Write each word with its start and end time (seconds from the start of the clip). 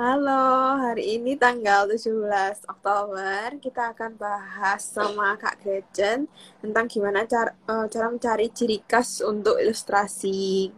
Halo, 0.00 0.80
hari 0.80 1.20
ini 1.20 1.36
tanggal 1.36 1.84
17 1.84 2.24
Oktober 2.72 3.52
kita 3.60 3.92
akan 3.92 4.16
bahas 4.16 4.80
sama 4.80 5.36
Kak 5.36 5.60
Gretchen 5.60 6.24
tentang 6.64 6.88
gimana 6.88 7.28
cara, 7.28 7.52
uh, 7.68 7.84
cara 7.84 8.08
mencari 8.08 8.48
ciri 8.48 8.80
khas 8.80 9.20
untuk 9.20 9.60
ilustrasi 9.60 10.72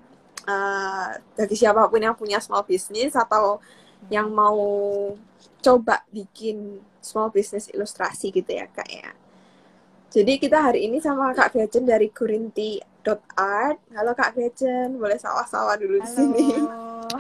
uh, 0.51 1.15
bagi 1.39 1.55
siapa 1.55 1.87
pun 1.87 2.03
yang 2.03 2.19
punya 2.19 2.43
small 2.43 2.67
business 2.67 3.15
atau 3.15 3.63
yang 4.11 4.27
mau 4.27 4.59
coba 5.63 6.03
bikin 6.11 6.83
small 6.99 7.31
business 7.31 7.71
ilustrasi 7.71 8.35
gitu 8.35 8.51
ya 8.51 8.67
Kak 8.67 8.91
ya. 8.91 9.15
Jadi 10.11 10.43
kita 10.43 10.67
hari 10.67 10.91
ini 10.91 10.99
sama 10.99 11.31
Kak 11.31 11.55
Gretchen 11.55 11.87
dari 11.87 12.11
Kurinti.art. 12.11 13.79
Halo 13.95 14.19
Kak 14.19 14.35
Gretchen, 14.35 14.99
boleh 14.99 15.23
sawah-sawah 15.23 15.79
dulu 15.79 16.03
Halo. 16.03 16.11
di 16.11 16.11
sini. 16.11 16.47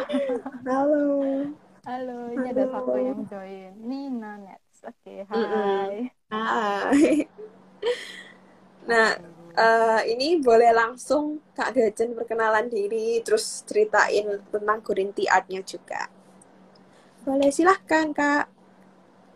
Halo. 0.66 1.06
Halo, 1.82 2.30
ini 2.30 2.46
ada 2.54 2.70
satu 2.70 2.94
yang 2.94 3.26
join. 3.26 3.74
Nina 3.82 4.38
Nets. 4.38 4.86
Oke, 4.86 5.02
okay, 5.02 5.18
hai. 5.26 6.14
Hai. 6.30 7.14
Nah, 8.82 9.14
uh, 9.54 10.02
ini 10.10 10.42
boleh 10.42 10.74
langsung 10.74 11.38
Kak 11.54 11.70
Gajen 11.70 12.18
perkenalan 12.18 12.66
diri, 12.66 13.22
terus 13.22 13.62
ceritain 13.62 14.42
tentang 14.50 14.78
Gurinti 14.82 15.22
Artnya 15.30 15.62
juga. 15.62 16.10
Boleh 17.22 17.50
silahkan 17.54 18.10
Kak. 18.10 18.46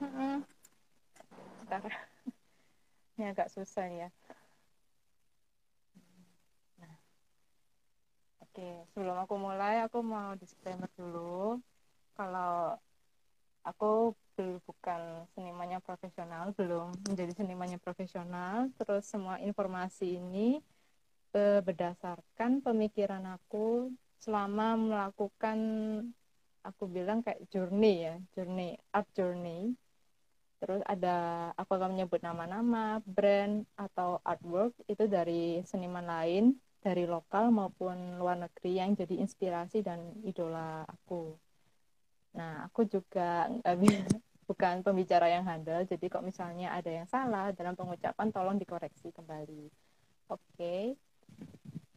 Bentar. 0.03 1.83
Ini 3.15 3.31
agak 3.31 3.55
susah 3.55 3.87
ya. 3.87 4.09
Nah. 6.83 6.95
Oke, 8.43 8.83
sebelum 8.91 9.15
aku 9.15 9.35
mulai, 9.39 9.87
aku 9.87 10.03
mau 10.03 10.35
disclaimer 10.35 10.91
dulu 10.99 11.63
kalau 12.19 12.75
aku 13.63 14.17
bukan 14.67 15.01
senimannya 15.35 15.81
profesional 15.81 16.53
belum 16.55 16.93
menjadi 17.09 17.33
senimannya 17.35 17.81
profesional 17.81 18.69
terus 18.77 19.09
semua 19.09 19.41
informasi 19.41 20.21
ini 20.21 20.61
e, 21.33 21.61
berdasarkan 21.65 22.61
pemikiran 22.63 23.25
aku 23.37 23.91
selama 24.21 24.77
melakukan 24.77 25.59
aku 26.67 26.85
bilang 26.91 27.23
kayak 27.23 27.47
journey 27.49 28.11
ya 28.11 28.15
journey 28.35 28.75
art 28.91 29.07
journey. 29.15 29.75
Terus 30.57 30.81
ada 30.89 31.53
aku 31.53 31.77
akan 31.77 31.93
menyebut 31.95 32.25
nama-nama 32.25 32.99
brand 33.05 33.69
atau 33.77 34.19
artwork 34.25 34.73
itu 34.89 35.05
dari 35.05 35.61
seniman 35.69 36.09
lain 36.09 36.57
dari 36.81 37.05
lokal 37.05 37.53
maupun 37.53 38.17
luar 38.17 38.41
negeri 38.41 38.81
yang 38.81 38.97
jadi 38.97 39.21
inspirasi 39.21 39.85
dan 39.85 40.17
idola 40.25 40.87
aku 40.89 41.37
Nah, 42.37 42.69
aku 42.69 42.85
juga 42.85 43.49
bukan 44.49 44.85
pembicara 44.85 45.27
yang 45.27 45.43
handal, 45.43 45.83
jadi 45.89 46.07
kok 46.07 46.23
misalnya 46.23 46.71
ada 46.71 46.87
yang 46.87 47.09
salah 47.11 47.51
dalam 47.51 47.75
pengucapan, 47.75 48.31
tolong 48.31 48.61
dikoreksi 48.61 49.11
kembali. 49.11 49.67
Oke, 50.31 50.39
okay. 50.55 50.83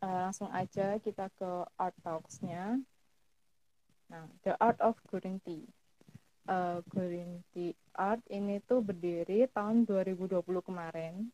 uh, 0.02 0.06
eh, 0.08 0.20
langsung 0.26 0.50
aja 0.50 0.98
kita 0.98 1.30
ke 1.38 1.52
art 1.78 1.94
talks-nya. 2.02 2.82
Nah, 4.10 4.26
The 4.42 4.58
Art 4.58 4.82
of 4.82 4.98
Gurinti. 5.06 5.70
Uh, 6.50 6.82
Gurinti 6.90 7.78
Art 7.94 8.26
ini 8.34 8.58
tuh 8.66 8.82
berdiri 8.82 9.46
tahun 9.54 9.86
2020 9.86 10.42
kemarin, 10.66 11.30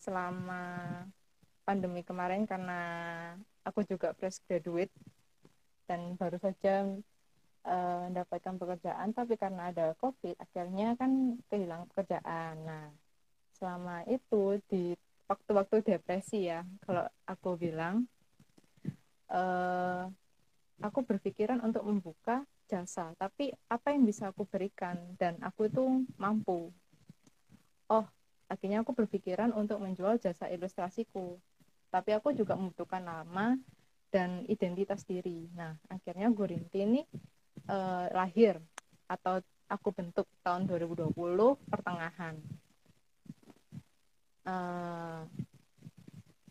selama 0.00 1.04
pandemi 1.68 2.00
kemarin 2.00 2.48
karena 2.48 2.80
aku 3.66 3.84
juga 3.84 4.16
fresh 4.16 4.40
graduate 4.48 4.92
dan 5.84 6.16
baru 6.16 6.40
saja 6.40 6.88
uh, 7.66 8.08
mendapatkan 8.08 8.54
pekerjaan 8.56 9.10
tapi 9.12 9.34
karena 9.34 9.74
ada 9.74 9.92
covid 9.98 10.38
akhirnya 10.38 10.94
kan 10.94 11.36
kehilangan 11.50 11.90
pekerjaan. 11.92 12.54
Nah 12.62 12.86
selama 13.58 14.06
itu 14.06 14.62
di 14.70 14.94
waktu-waktu 15.26 15.82
depresi 15.82 16.46
ya 16.46 16.62
kalau 16.86 17.02
aku 17.26 17.58
bilang 17.58 18.06
uh, 19.34 20.06
aku 20.78 21.00
berpikiran 21.02 21.58
untuk 21.64 21.82
membuka 21.82 22.46
jasa 22.70 23.14
tapi 23.18 23.50
apa 23.66 23.94
yang 23.94 24.06
bisa 24.06 24.30
aku 24.30 24.46
berikan? 24.46 24.96
Dan 25.18 25.38
aku 25.42 25.66
itu 25.66 26.06
mampu. 26.16 26.70
Oh 27.90 28.06
akhirnya 28.46 28.86
aku 28.86 28.94
berpikiran 28.94 29.50
untuk 29.50 29.82
menjual 29.82 30.22
jasa 30.22 30.46
ilustrasiku 30.46 31.42
tapi 31.90 32.14
aku 32.14 32.34
juga 32.34 32.54
membutuhkan 32.54 33.02
nama 33.02 33.58
dan 34.14 34.46
identitas 34.46 35.02
diri. 35.02 35.50
Nah 35.54 35.74
akhirnya 35.90 36.30
Gurinti 36.30 36.78
ini 36.82 37.02
uh, 37.68 38.06
lahir 38.10 38.58
atau 39.06 39.42
aku 39.66 39.88
bentuk 39.94 40.26
tahun 40.42 40.66
2020 40.66 41.14
pertengahan. 41.66 42.38
Uh, 44.46 45.26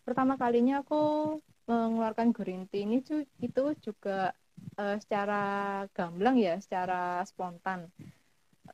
pertama 0.04 0.36
kalinya 0.36 0.84
aku 0.84 1.40
mengeluarkan 1.66 2.36
tea 2.70 2.84
ini 2.86 3.02
itu 3.40 3.64
juga 3.82 4.36
uh, 4.78 4.98
secara 5.00 5.44
gamblang 5.96 6.38
ya, 6.38 6.60
secara 6.60 7.24
spontan. 7.24 7.90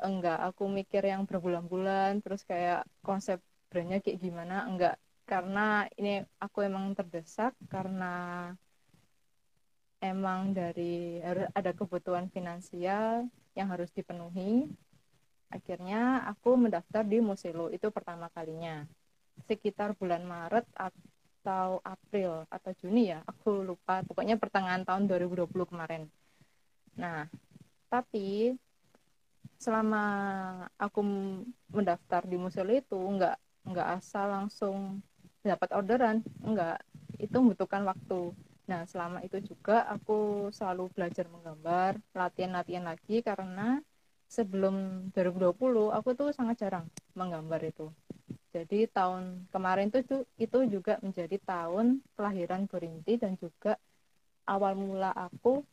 Enggak, 0.01 0.39
aku 0.41 0.65
mikir 0.65 1.05
yang 1.05 1.29
berbulan-bulan, 1.29 2.25
terus 2.25 2.41
kayak 2.47 2.87
konsep 3.05 3.37
brandnya 3.69 4.01
kayak 4.01 4.19
gimana, 4.19 4.65
enggak. 4.65 4.95
Karena 5.29 5.85
ini 5.95 6.25
aku 6.41 6.65
emang 6.65 6.91
terdesak 6.97 7.55
karena 7.69 8.49
emang 10.01 10.51
dari 10.57 11.21
harus 11.21 11.47
ada 11.53 11.71
kebutuhan 11.77 12.27
finansial 12.33 13.29
yang 13.53 13.69
harus 13.69 13.93
dipenuhi. 13.93 14.65
Akhirnya 15.53 16.25
aku 16.25 16.57
mendaftar 16.57 17.05
di 17.05 17.21
Muselo 17.21 17.69
itu 17.69 17.87
pertama 17.93 18.27
kalinya. 18.33 18.83
Sekitar 19.45 19.93
bulan 19.95 20.25
Maret 20.25 20.65
atau 20.73 21.79
April 21.85 22.49
atau 22.49 22.71
Juni 22.81 23.13
ya 23.13 23.21
aku 23.29 23.61
lupa. 23.61 24.01
Pokoknya 24.01 24.41
pertengahan 24.41 24.81
tahun 24.81 25.05
2020 25.05 25.69
kemarin. 25.69 26.09
Nah 26.97 27.29
tapi 27.91 28.57
selama 29.61 30.03
aku 30.81 31.05
mendaftar 31.69 32.25
di 32.25 32.41
Muselo 32.41 32.73
itu 32.73 32.97
nggak 32.97 33.37
nggak 33.69 33.87
asal 34.01 34.25
langsung 34.33 35.05
dapat 35.45 35.69
orderan 35.77 36.25
nggak. 36.41 36.81
Itu 37.21 37.37
membutuhkan 37.43 37.85
waktu 37.85 38.33
Nah, 38.71 38.87
selama 38.87 39.19
itu 39.19 39.43
juga 39.43 39.83
aku 39.83 40.47
selalu 40.55 40.87
belajar 40.95 41.27
menggambar, 41.27 41.99
latihan-latihan 42.15 42.87
lagi 42.87 43.19
karena 43.19 43.83
sebelum 44.31 45.07
2020 45.11 45.91
aku 45.91 46.15
tuh 46.15 46.31
sangat 46.31 46.63
jarang 46.63 46.87
menggambar 47.11 47.59
itu. 47.67 47.91
Jadi 48.55 48.87
tahun 48.87 49.43
kemarin 49.51 49.91
tuh 49.91 50.23
itu 50.39 50.57
juga 50.71 50.95
menjadi 51.03 51.35
tahun 51.43 51.99
kelahiran 52.15 52.63
Gorinti 52.71 53.19
dan 53.19 53.35
juga 53.35 53.75
awal 54.47 54.79
mula 54.79 55.11
aku 55.11 55.67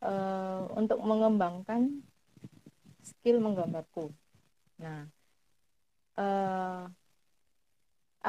e, 0.00 0.12
untuk 0.72 1.04
mengembangkan 1.04 2.00
skill 3.04 3.44
menggambarku. 3.44 4.08
Nah, 4.80 5.04
e, 6.16 6.26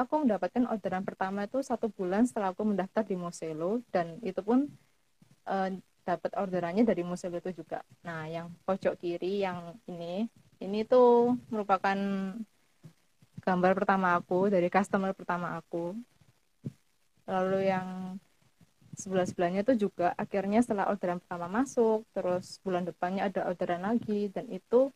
aku 0.03 0.23
mendapatkan 0.23 0.63
orderan 0.71 1.03
pertama 1.03 1.45
itu 1.45 1.59
satu 1.59 1.91
bulan 1.91 2.23
setelah 2.23 2.55
aku 2.55 2.63
mendaftar 2.63 3.03
di 3.03 3.15
Moselo 3.19 3.83
dan 3.91 4.17
itu 4.23 4.39
pun 4.39 4.71
uh, 5.45 5.69
dapat 6.07 6.31
orderannya 6.39 6.87
dari 6.87 7.05
Moselo 7.05 7.37
itu 7.37 7.61
juga. 7.61 7.85
Nah, 8.01 8.25
yang 8.25 8.49
pojok 8.65 8.97
kiri 8.97 9.43
yang 9.45 9.77
ini 9.85 10.25
ini 10.59 10.83
tuh 10.87 11.37
merupakan 11.53 11.97
gambar 13.39 13.71
pertama 13.77 14.17
aku 14.17 14.49
dari 14.49 14.67
customer 14.71 15.11
pertama 15.13 15.59
aku. 15.59 15.93
Lalu 17.29 17.69
yang 17.69 18.17
sebelah 18.97 19.23
sebelahnya 19.23 19.61
itu 19.61 19.85
juga 19.87 20.17
akhirnya 20.17 20.59
setelah 20.65 20.89
orderan 20.89 21.21
pertama 21.21 21.47
masuk, 21.47 22.03
terus 22.11 22.57
bulan 22.65 22.83
depannya 22.83 23.29
ada 23.29 23.45
orderan 23.47 23.85
lagi 23.85 24.33
dan 24.33 24.49
itu 24.49 24.89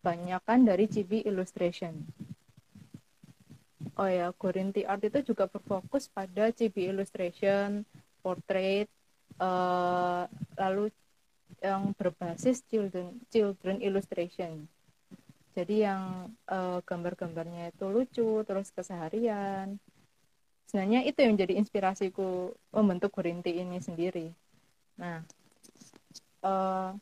banyakkan 0.00 0.64
dari 0.64 0.88
Chibi 0.88 1.22
Illustration 1.28 1.92
oh 4.00 4.08
ya 4.08 4.32
Gorinti 4.32 4.88
Art 4.88 5.04
itu 5.04 5.20
juga 5.20 5.44
berfokus 5.44 6.08
pada 6.08 6.48
CB 6.48 6.88
illustration 6.88 7.84
portrait 8.24 8.88
uh, 9.36 10.24
lalu 10.56 10.88
yang 11.60 11.92
berbasis 11.92 12.64
children 12.72 13.20
children 13.28 13.84
illustration. 13.84 14.64
Jadi 15.52 15.84
yang 15.84 16.32
uh, 16.48 16.80
gambar-gambarnya 16.88 17.76
itu 17.76 17.84
lucu 17.92 18.40
terus 18.48 18.72
keseharian. 18.72 19.76
Sebenarnya 20.64 21.04
itu 21.04 21.20
yang 21.20 21.34
jadi 21.36 21.58
inspirasiku 21.60 22.56
membentuk 22.72 23.12
Gorinti 23.12 23.52
ini 23.52 23.76
sendiri. 23.84 24.32
Nah 24.96 25.20
uh, 26.40 26.96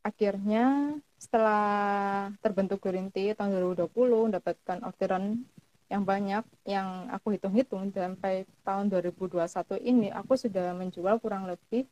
akhirnya 0.00 0.96
setelah 1.16 2.28
terbentuk 2.44 2.84
Gurinti 2.84 3.32
tahun 3.32 3.56
2020 3.74 4.30
mendapatkan 4.30 4.78
orderan 4.84 5.42
yang 5.86 6.02
banyak 6.02 6.44
yang 6.66 7.08
aku 7.14 7.38
hitung-hitung 7.38 7.94
sampai 7.94 8.44
tahun 8.66 8.90
2021 8.90 9.46
ini 9.86 10.08
aku 10.10 10.34
sudah 10.34 10.74
menjual 10.74 11.22
kurang 11.22 11.46
lebih 11.46 11.86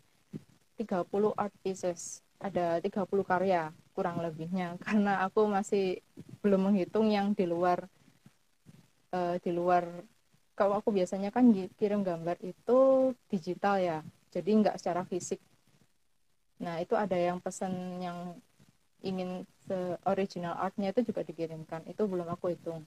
30 0.77 1.07
art 1.39 1.55
pieces 1.63 2.21
ada 2.43 2.83
30 2.83 3.07
karya 3.25 3.71
kurang 3.95 4.19
lebihnya 4.21 4.77
karena 4.85 5.23
aku 5.23 5.47
masih 5.47 6.03
belum 6.43 6.71
menghitung 6.71 7.09
yang 7.09 7.33
di 7.33 7.47
luar 7.47 7.87
uh, 9.15 9.37
di 9.39 9.51
luar. 9.55 9.87
Kalau 10.55 10.79
aku 10.79 10.95
biasanya 10.95 11.35
kan 11.35 11.51
kirim 11.51 12.07
gambar 12.07 12.39
itu 12.47 13.11
digital 13.27 13.75
ya 13.83 13.99
jadi 14.31 14.51
nggak 14.55 14.79
secara 14.79 15.03
fisik. 15.03 15.43
Nah 16.63 16.79
itu 16.79 16.95
ada 16.95 17.19
yang 17.19 17.43
pesan 17.43 17.99
yang 17.99 18.39
ingin 19.11 19.31
original 20.13 20.55
artnya 20.67 20.89
itu 20.93 21.01
juga 21.09 21.23
dikirimkan 21.29 21.83
itu 21.93 22.03
belum 22.13 22.29
aku 22.35 22.47
hitung 22.55 22.81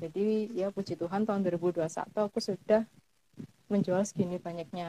jadi 0.00 0.26
ya 0.60 0.68
puji 0.76 0.94
Tuhan 1.02 1.22
tahun 1.28 1.40
2021 1.44 2.18
aku 2.28 2.38
sudah 2.48 2.82
menjual 3.72 4.02
segini 4.10 4.36
banyaknya 4.46 4.88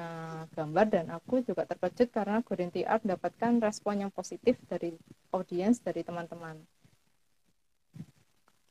gambar 0.58 0.86
dan 0.96 1.06
aku 1.18 1.36
juga 1.48 1.64
terkejut 1.72 2.10
karena 2.18 2.38
Gorinti 2.48 2.82
Art 2.92 3.02
mendapatkan 3.06 3.54
respon 3.68 3.96
yang 4.08 4.12
positif 4.20 4.56
dari 4.72 4.90
audiens 5.36 5.78
dari 5.88 6.02
teman-teman. 6.08 6.58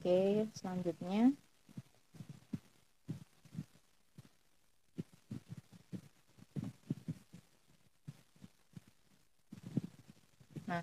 Oke, 0.01 0.49
selanjutnya. 0.59 1.33
Nah, 10.69 10.83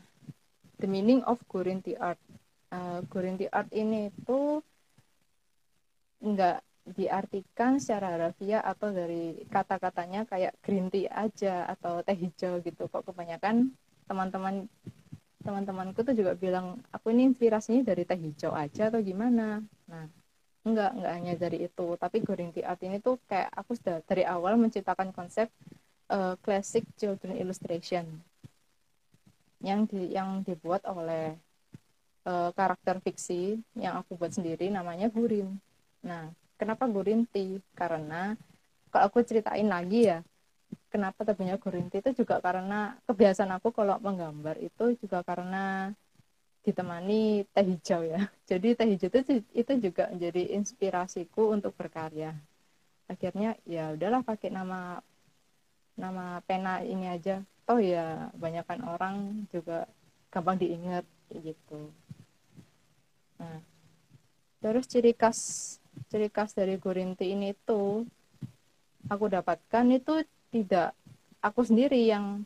the 0.86 0.90
meaning 0.94 1.26
of 1.26 1.42
Gorinti 1.50 1.98
Art. 1.98 2.22
Uh, 2.70 3.02
Gorinti 3.10 3.50
Art 3.50 3.74
ini 3.74 4.14
tuh 4.22 4.62
enggak 6.22 6.62
diartikan 6.86 7.82
secara 7.82 8.14
harfiah 8.14 8.62
atau 8.62 8.94
dari 8.94 9.42
kata-katanya 9.50 10.30
kayak 10.30 10.54
green 10.62 10.94
tea 10.94 11.10
aja 11.10 11.66
atau 11.66 12.06
teh 12.06 12.14
hijau 12.14 12.62
gitu. 12.62 12.86
Kok 12.86 13.10
kebanyakan 13.10 13.74
teman-teman 14.06 14.70
teman-temanku 15.42 16.06
tuh 16.06 16.14
juga 16.14 16.38
bilang 16.38 16.78
aku 16.94 17.10
ini 17.10 17.34
inspirasinya 17.34 17.82
dari 17.82 18.06
teh 18.06 18.22
hijau 18.22 18.54
aja 18.54 18.94
atau 18.94 19.02
gimana? 19.02 19.66
Nah 19.90 20.06
enggak 20.62 20.94
enggak 20.94 21.14
hanya 21.18 21.34
dari 21.34 21.66
itu. 21.66 21.98
Tapi 21.98 22.22
green 22.22 22.54
tea 22.54 22.70
art 22.70 22.86
ini 22.86 23.02
tuh 23.02 23.18
kayak 23.26 23.50
aku 23.58 23.74
sudah 23.74 24.06
dari 24.06 24.22
awal 24.22 24.54
menciptakan 24.62 25.10
konsep 25.10 25.50
uh, 26.14 26.38
classic 26.46 26.86
children 26.94 27.34
illustration 27.42 28.22
yang 29.66 29.90
di, 29.90 30.14
yang 30.14 30.46
dibuat 30.46 30.86
oleh 30.86 31.34
uh, 32.30 32.54
karakter 32.54 33.02
fiksi 33.02 33.58
yang 33.74 33.98
aku 33.98 34.14
buat 34.14 34.30
sendiri 34.30 34.70
namanya 34.70 35.10
Gurin. 35.10 35.58
Nah 36.06 36.30
kenapa 36.56 36.86
gurinti 36.86 37.60
karena 37.74 38.38
kalau 38.94 39.12
aku 39.12 39.26
ceritain 39.26 39.68
lagi 39.68 40.08
ya 40.08 40.24
kenapa 40.94 41.28
terbitnya 41.28 41.60
gurinti 41.60 42.00
itu 42.00 42.24
juga 42.24 42.40
karena 42.40 42.96
kebiasaan 43.04 43.52
aku 43.60 43.76
kalau 43.76 44.00
menggambar 44.00 44.56
itu 44.64 44.96
juga 45.02 45.20
karena 45.26 45.92
ditemani 46.64 47.46
teh 47.54 47.66
hijau 47.66 48.02
ya. 48.02 48.26
Jadi 48.50 48.74
teh 48.74 48.88
hijau 48.88 49.10
itu 49.12 49.44
itu 49.54 49.74
juga 49.82 50.10
menjadi 50.10 50.56
inspirasiku 50.56 51.52
untuk 51.52 51.76
berkarya. 51.76 52.34
Akhirnya 53.06 53.54
ya 53.68 53.94
udahlah 53.94 54.26
pakai 54.26 54.50
nama 54.50 55.04
nama 55.96 56.40
pena 56.44 56.84
ini 56.84 57.08
aja 57.08 57.40
oh 57.66 57.80
ya 57.82 58.30
banyakkan 58.38 58.82
orang 58.86 59.48
juga 59.50 59.90
gampang 60.30 60.60
diingat 60.62 61.06
gitu. 61.32 61.90
Nah 63.42 63.60
terus 64.62 64.90
ciri 64.90 65.14
khas 65.14 65.40
ciri 66.10 66.30
khas 66.34 66.58
dari 66.58 66.82
Gurinti 66.82 67.30
ini 67.30 67.54
tuh 67.66 68.06
aku 69.10 69.26
dapatkan 69.30 69.86
itu 69.94 70.26
tidak 70.50 70.98
aku 71.42 71.62
sendiri 71.62 72.10
yang 72.10 72.42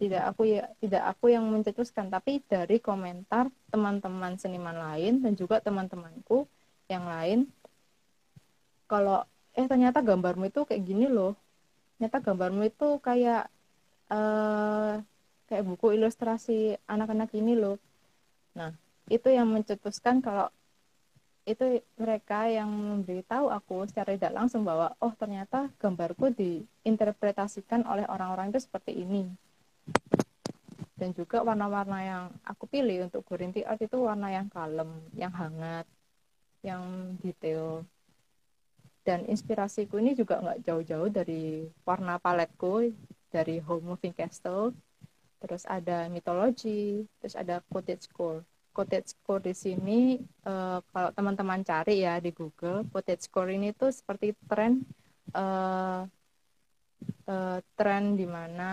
tidak 0.00 0.32
aku 0.32 0.48
ya 0.48 0.64
tidak 0.80 1.04
aku 1.12 1.28
yang 1.28 1.44
mencetuskan 1.52 2.08
tapi 2.08 2.40
dari 2.48 2.80
komentar 2.80 3.52
teman-teman 3.68 4.40
seniman 4.40 4.72
lain 4.72 5.20
dan 5.20 5.36
juga 5.36 5.60
teman-temanku 5.60 6.48
yang 6.88 7.04
lain 7.04 7.44
kalau 8.88 9.22
eh 9.54 9.66
ternyata 9.70 10.02
gambarmu 10.02 10.50
itu 10.50 10.66
kayak 10.66 10.82
gini 10.82 11.06
loh. 11.06 11.38
Ternyata 11.94 12.18
gambarmu 12.18 12.62
itu 12.66 12.98
kayak 12.98 13.46
uh, 14.10 15.00
kayak 15.50 15.64
buku 15.66 15.98
ilustrasi 15.98 16.78
anak-anak 16.86 17.30
ini 17.34 17.58
loh. 17.58 17.78
Nah. 18.54 18.74
Itu 19.10 19.26
yang 19.26 19.50
mencetuskan 19.50 20.22
kalau 20.22 20.46
itu 21.48 21.82
mereka 21.98 22.46
yang 22.46 22.70
memberitahu 22.70 23.50
aku 23.50 23.82
secara 23.90 24.14
tidak 24.14 24.38
langsung 24.38 24.62
bahwa 24.62 24.94
oh 25.02 25.10
ternyata 25.18 25.66
gambarku 25.82 26.30
diinterpretasikan 26.30 27.82
oleh 27.90 28.06
orang-orang 28.06 28.54
itu 28.54 28.62
seperti 28.62 29.02
ini. 29.02 29.26
Dan 30.94 31.16
juga 31.16 31.40
warna-warna 31.40 31.98
yang 32.04 32.24
aku 32.44 32.68
pilih 32.70 33.08
untuk 33.08 33.24
Gurinti 33.26 33.64
Art 33.64 33.80
itu 33.80 33.98
warna 33.98 34.30
yang 34.30 34.52
kalem, 34.52 35.00
yang 35.16 35.32
hangat, 35.32 35.88
yang 36.60 37.16
detail. 37.24 37.88
Dan 39.00 39.24
inspirasiku 39.26 39.96
ini 39.96 40.12
juga 40.12 40.38
nggak 40.44 40.60
jauh-jauh 40.60 41.08
dari 41.08 41.66
warna 41.88 42.20
paletku 42.20 42.92
dari 43.30 43.62
Home 43.62 43.94
Moving 43.94 44.12
Castle, 44.12 44.74
terus 45.40 45.64
ada 45.64 46.10
mitologi, 46.12 47.06
terus 47.22 47.38
ada 47.38 47.64
cottage 47.70 48.10
core. 48.12 48.44
Cottage 48.70 49.16
core 49.24 49.50
di 49.50 49.54
sini 49.56 50.00
uh, 50.46 50.78
kalau 50.94 51.10
teman-teman 51.10 51.66
cari 51.66 52.06
ya 52.06 52.22
di 52.22 52.30
Google 52.30 52.86
cottage 52.86 53.26
core 53.26 53.58
ini 53.58 53.74
tuh 53.74 53.90
seperti 53.90 54.30
tren 54.46 54.86
uh, 55.34 56.06
uh, 57.26 57.58
tren 57.74 58.14
di 58.14 58.30
mana 58.30 58.70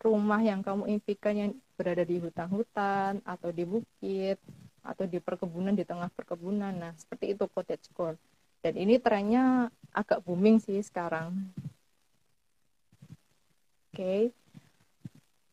rumah 0.00 0.40
yang 0.40 0.64
kamu 0.64 0.88
impikan 0.96 1.34
yang 1.36 1.52
berada 1.76 2.08
di 2.08 2.16
hutan-hutan 2.16 3.20
atau 3.20 3.52
di 3.52 3.68
bukit 3.68 4.40
atau 4.80 5.04
di 5.04 5.20
perkebunan 5.20 5.76
di 5.76 5.84
tengah 5.84 6.08
perkebunan. 6.16 6.72
Nah 6.72 6.92
seperti 6.96 7.36
itu 7.36 7.44
cottage 7.52 7.92
core. 7.92 8.16
Dan 8.64 8.80
ini 8.80 8.96
trennya 8.96 9.68
agak 9.92 10.24
booming 10.24 10.56
sih 10.56 10.80
sekarang 10.80 11.36
okay. 13.96 14.28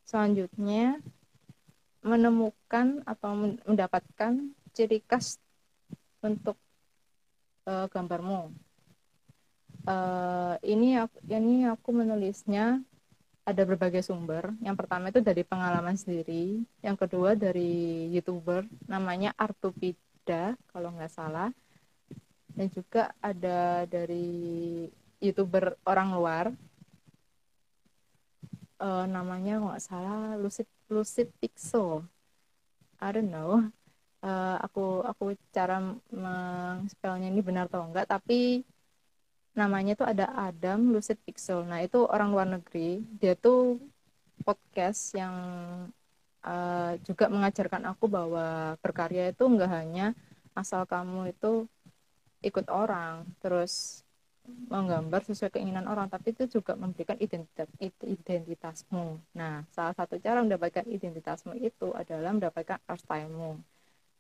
selanjutnya 0.04 1.00
menemukan 2.04 3.00
atau 3.08 3.32
mendapatkan 3.64 4.52
ciri 4.76 5.00
khas 5.08 5.40
untuk 6.20 6.60
uh, 7.64 7.88
gambarmu. 7.88 8.52
Uh, 9.84 10.56
ini 10.64 11.00
aku, 11.00 11.18
ini 11.28 11.68
aku 11.68 11.90
menulisnya 11.96 12.84
ada 13.44 13.64
berbagai 13.68 14.04
sumber. 14.04 14.52
Yang 14.64 14.76
pertama 14.84 15.12
itu 15.12 15.20
dari 15.20 15.44
pengalaman 15.44 15.96
sendiri, 15.96 16.64
yang 16.80 16.96
kedua 16.96 17.36
dari 17.36 18.12
youtuber 18.12 18.64
namanya 18.88 19.36
Artupida 19.36 20.56
kalau 20.72 20.96
nggak 20.96 21.12
salah, 21.12 21.52
dan 22.56 22.68
juga 22.72 23.12
ada 23.20 23.84
dari 23.88 24.88
youtuber 25.20 25.76
orang 25.88 26.16
luar 26.16 26.46
uh, 28.80 29.06
namanya 29.06 29.60
nggak 29.62 29.82
salah 29.84 30.38
Lucid 30.40 30.70
Lucid 30.90 31.30
Pixel. 31.42 32.06
I 33.04 33.10
don't 33.12 33.30
know. 33.30 33.68
Uh, 34.24 34.56
aku 34.64 35.04
aku 35.04 35.36
cara 35.52 35.84
mengspellnya 36.08 37.28
ini 37.28 37.44
benar 37.44 37.68
atau 37.68 37.84
enggak 37.84 38.08
tapi 38.08 38.64
namanya 39.54 39.94
tuh 40.00 40.08
ada 40.08 40.32
Adam 40.34 40.96
Lucid 40.96 41.20
Pixel. 41.28 41.68
Nah 41.68 41.84
itu 41.84 42.08
orang 42.08 42.30
luar 42.34 42.48
negeri. 42.48 43.04
Dia 43.20 43.36
tuh 43.36 43.78
podcast 44.42 45.14
yang 45.14 45.36
uh, 46.44 46.94
juga 47.04 47.28
mengajarkan 47.28 47.84
aku 47.94 48.06
bahwa 48.08 48.80
berkarya 48.80 49.32
itu 49.36 49.44
enggak 49.46 49.72
hanya 49.72 50.16
asal 50.54 50.86
kamu 50.86 51.34
itu 51.34 51.66
ikut 52.44 52.68
orang 52.70 53.26
terus 53.40 54.04
menggambar 54.44 55.24
sesuai 55.24 55.56
keinginan 55.56 55.88
orang 55.88 56.12
tapi 56.12 56.36
itu 56.36 56.60
juga 56.60 56.76
memberikan 56.76 57.16
identitas 57.16 57.68
identitasmu. 58.04 59.16
Nah 59.36 59.64
salah 59.72 59.96
satu 59.96 60.20
cara 60.20 60.44
mendapatkan 60.44 60.84
identitasmu 60.84 61.56
itu 61.64 61.96
adalah 61.96 62.36
mendapatkan 62.36 62.80
art 62.84 63.00
stylemu. 63.00 63.56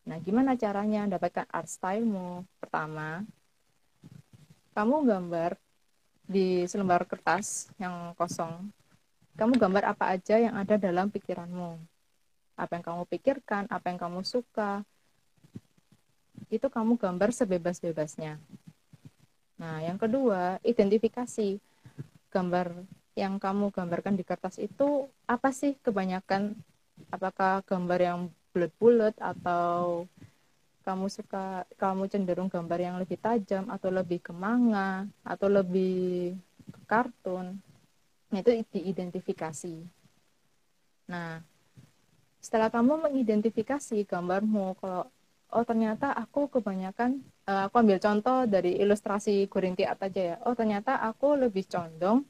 Nah 0.07 0.17
gimana 0.23 0.55
caranya 0.55 1.03
mendapatkan 1.03 1.43
art 1.51 1.67
stylemu? 1.67 2.47
Pertama 2.63 3.27
kamu 4.71 4.95
gambar 5.05 5.51
di 6.23 6.63
selembar 6.71 7.03
kertas 7.03 7.67
yang 7.75 8.15
kosong. 8.15 8.71
Kamu 9.35 9.59
gambar 9.59 9.91
apa 9.91 10.13
aja 10.13 10.39
yang 10.39 10.55
ada 10.55 10.79
dalam 10.79 11.11
pikiranmu. 11.11 11.75
Apa 12.55 12.79
yang 12.79 12.85
kamu 12.85 13.03
pikirkan 13.11 13.67
apa 13.67 13.91
yang 13.91 13.99
kamu 13.99 14.23
suka 14.23 14.85
itu 16.53 16.69
kamu 16.69 17.01
gambar 17.01 17.33
sebebas-bebasnya 17.33 18.37
Nah, 19.57 19.79
yang 19.85 20.01
kedua, 20.01 20.57
identifikasi 20.65 21.61
gambar 22.33 22.73
yang 23.13 23.37
kamu 23.37 23.69
gambarkan 23.69 24.17
di 24.17 24.25
kertas 24.25 24.57
itu 24.57 25.05
apa 25.29 25.53
sih 25.53 25.77
kebanyakan? 25.85 26.57
Apakah 27.13 27.61
gambar 27.65 27.99
yang 28.01 28.19
bulat-bulat 28.53 29.13
atau 29.21 30.05
kamu 30.83 31.07
suka 31.07 31.63
kamu 31.77 32.09
cenderung 32.09 32.49
gambar 32.49 32.79
yang 32.81 32.95
lebih 32.97 33.21
tajam 33.21 33.69
atau 33.69 33.93
lebih 33.93 34.19
ke 34.19 34.33
manga 34.33 35.05
atau 35.21 35.47
lebih 35.47 36.33
ke 36.73 36.79
kartun? 36.89 37.61
Nah, 38.33 38.41
itu 38.41 38.65
diidentifikasi. 38.73 39.85
Nah, 41.05 41.45
setelah 42.41 42.73
kamu 42.73 43.07
mengidentifikasi 43.07 44.03
gambarmu 44.09 44.73
kalau 44.81 45.12
oh 45.53 45.63
ternyata 45.63 46.11
aku 46.17 46.49
kebanyakan 46.49 47.21
uh, 47.45 47.69
aku 47.69 47.79
ambil 47.79 48.01
contoh 48.01 48.49
dari 48.49 48.81
ilustrasi 48.81 49.45
Gurinti 49.47 49.85
aja 49.85 50.21
ya 50.33 50.35
oh 50.43 50.57
ternyata 50.57 50.97
aku 50.99 51.37
lebih 51.37 51.69
condong 51.69 52.25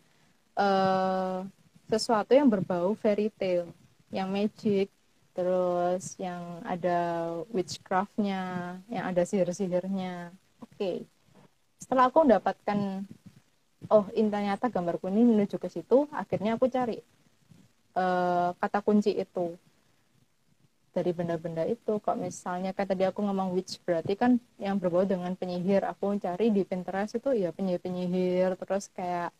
uh, 0.60 1.48
sesuatu 1.88 2.36
yang 2.36 2.52
berbau 2.52 2.94
fairy 3.00 3.32
tale 3.34 3.72
yang 4.14 4.30
magic 4.30 4.92
terus 5.34 6.14
yang 6.22 6.62
ada 6.62 7.34
witchcraftnya 7.50 8.78
yang 8.86 9.06
ada 9.10 9.26
sihir-sihirnya. 9.26 10.30
Oke. 10.62 10.78
Okay. 10.78 10.98
setelah 11.82 12.08
aku 12.08 12.24
mendapatkan 12.24 13.04
oh 13.92 14.08
ternyata 14.14 14.72
gambarku 14.72 15.12
ini 15.12 15.28
menuju 15.28 15.60
ke 15.60 15.68
situ 15.68 16.08
akhirnya 16.16 16.56
aku 16.56 16.72
cari 16.72 17.04
uh, 18.00 18.56
kata 18.56 18.80
kunci 18.80 19.12
itu 19.12 19.60
dari 20.94 21.12
benda-benda 21.12 21.66
itu. 21.66 21.98
Kok 22.00 22.16
misalnya 22.16 22.72
kayak 22.72 22.90
tadi 22.94 23.04
aku 23.10 23.26
ngomong 23.26 23.52
witch 23.58 23.82
berarti 23.84 24.14
kan 24.14 24.38
yang 24.62 24.78
berbau 24.78 25.04
dengan 25.04 25.34
penyihir. 25.34 25.84
Aku 25.90 26.14
cari 26.22 26.54
di 26.54 26.62
Pinterest 26.64 27.18
itu 27.18 27.34
ya 27.34 27.50
penyihir-penyihir. 27.50 28.56
Terus 28.62 28.88
kayak 28.94 29.34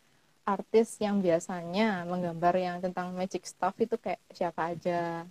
artis 0.44 1.00
yang 1.00 1.24
biasanya 1.24 2.04
menggambar 2.04 2.54
yang 2.60 2.76
tentang 2.82 3.16
magic 3.16 3.48
stuff 3.48 3.72
itu 3.80 3.96
kayak 3.96 4.20
siapa 4.34 4.76
aja. 4.76 5.24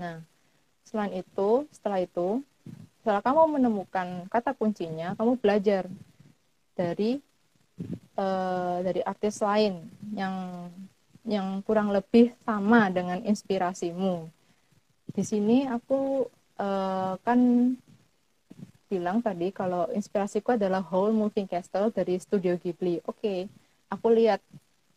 Nah 0.00 0.24
selain 0.88 1.22
itu 1.22 1.68
setelah 1.70 2.02
itu 2.02 2.42
setelah 3.00 3.22
kamu 3.22 3.60
menemukan 3.60 4.26
kata 4.26 4.52
kuncinya 4.58 5.14
kamu 5.14 5.38
belajar 5.38 5.86
dari 6.74 7.22
uh, 8.18 8.82
dari 8.82 9.00
artis 9.06 9.38
lain 9.38 9.86
yang 10.12 10.34
yang 11.22 11.62
kurang 11.62 11.94
lebih 11.94 12.34
sama 12.42 12.90
dengan 12.90 13.22
inspirasimu 13.22 14.26
di 15.10 15.22
sini 15.26 15.66
aku 15.66 16.26
uh, 16.62 17.14
kan 17.26 17.40
bilang 18.90 19.22
tadi 19.22 19.54
kalau 19.54 19.86
inspirasiku 19.94 20.58
adalah 20.58 20.82
Whole 20.82 21.14
Moving 21.14 21.46
Castle 21.46 21.94
dari 21.94 22.18
Studio 22.18 22.58
Ghibli. 22.58 22.98
Oke, 23.06 23.18
okay, 23.22 23.40
aku 23.86 24.10
lihat 24.10 24.42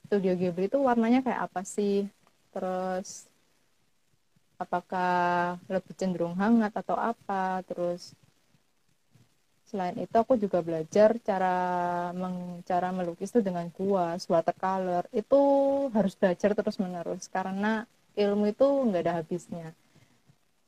Studio 0.10 0.34
Ghibli 0.34 0.66
itu 0.70 0.82
warnanya 0.82 1.22
kayak 1.22 1.50
apa 1.50 1.62
sih? 1.62 2.10
Terus 2.54 3.30
apakah 4.58 5.58
lebih 5.70 5.94
cenderung 5.94 6.34
hangat 6.38 6.74
atau 6.74 6.98
apa? 6.98 7.62
Terus 7.70 8.18
selain 9.70 9.98
itu 9.98 10.14
aku 10.18 10.38
juga 10.38 10.62
belajar 10.62 11.18
cara 11.22 11.58
meng, 12.14 12.62
cara 12.66 12.90
melukis 12.94 13.30
itu 13.30 13.46
dengan 13.46 13.70
kuas, 13.70 14.26
watercolor. 14.26 15.06
Itu 15.14 15.42
harus 15.94 16.14
belajar 16.18 16.58
terus 16.58 16.82
menerus 16.82 17.30
karena 17.30 17.86
ilmu 18.18 18.54
itu 18.54 18.66
nggak 18.66 19.04
ada 19.06 19.14
habisnya 19.22 19.74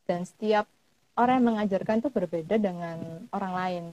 dan 0.06 0.24
setiap 0.26 0.70
orang 1.18 1.42
yang 1.42 1.48
mengajarkan 1.56 2.02
itu 2.02 2.10
berbeda 2.12 2.56
dengan 2.58 3.28
orang 3.34 3.54
lain. 3.54 3.86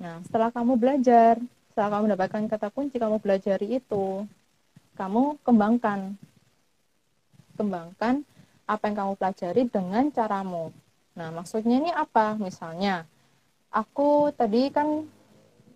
Nah, 0.00 0.20
setelah 0.24 0.48
kamu 0.48 0.80
belajar, 0.80 1.36
setelah 1.70 1.88
kamu 1.92 2.02
mendapatkan 2.10 2.42
kata 2.48 2.68
kunci, 2.72 2.96
kamu 2.96 3.20
belajar 3.20 3.58
itu, 3.60 4.24
kamu 4.96 5.36
kembangkan. 5.44 6.16
Kembangkan 7.54 8.24
apa 8.64 8.82
yang 8.88 8.96
kamu 8.96 9.12
pelajari 9.20 9.62
dengan 9.68 10.04
caramu. 10.08 10.72
Nah, 11.12 11.28
maksudnya 11.34 11.76
ini 11.82 11.90
apa? 11.92 12.38
Misalnya, 12.40 13.04
aku 13.68 14.32
tadi 14.32 14.72
kan 14.72 15.04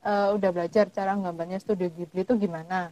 e, 0.00 0.12
udah 0.40 0.50
belajar 0.50 0.88
cara 0.88 1.12
gambarnya 1.12 1.60
studio 1.60 1.92
Ghibli 1.92 2.24
itu 2.24 2.34
gimana. 2.38 2.90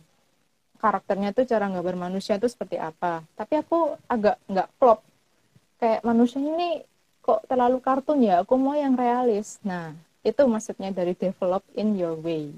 Karakternya 0.77 1.31
tuh 1.33 1.47
cara 1.47 1.71
gambar 1.71 1.97
manusia 1.97 2.37
itu 2.37 2.51
seperti 2.51 2.77
apa. 2.77 3.23
Tapi 3.39 3.63
aku 3.63 3.95
agak 4.11 4.37
nggak 4.51 4.69
klop 4.77 5.01
kayak 5.83 6.07
manusia 6.07 6.39
ini 6.39 6.87
kok 7.19 7.43
terlalu 7.51 7.83
kartun 7.83 8.23
ya? 8.23 8.47
Aku 8.47 8.55
mau 8.55 8.79
yang 8.79 8.95
realis. 8.95 9.59
Nah 9.67 9.99
itu 10.23 10.47
maksudnya 10.47 10.95
dari 10.95 11.19
develop 11.19 11.67
in 11.75 11.99
your 11.99 12.15
way. 12.23 12.55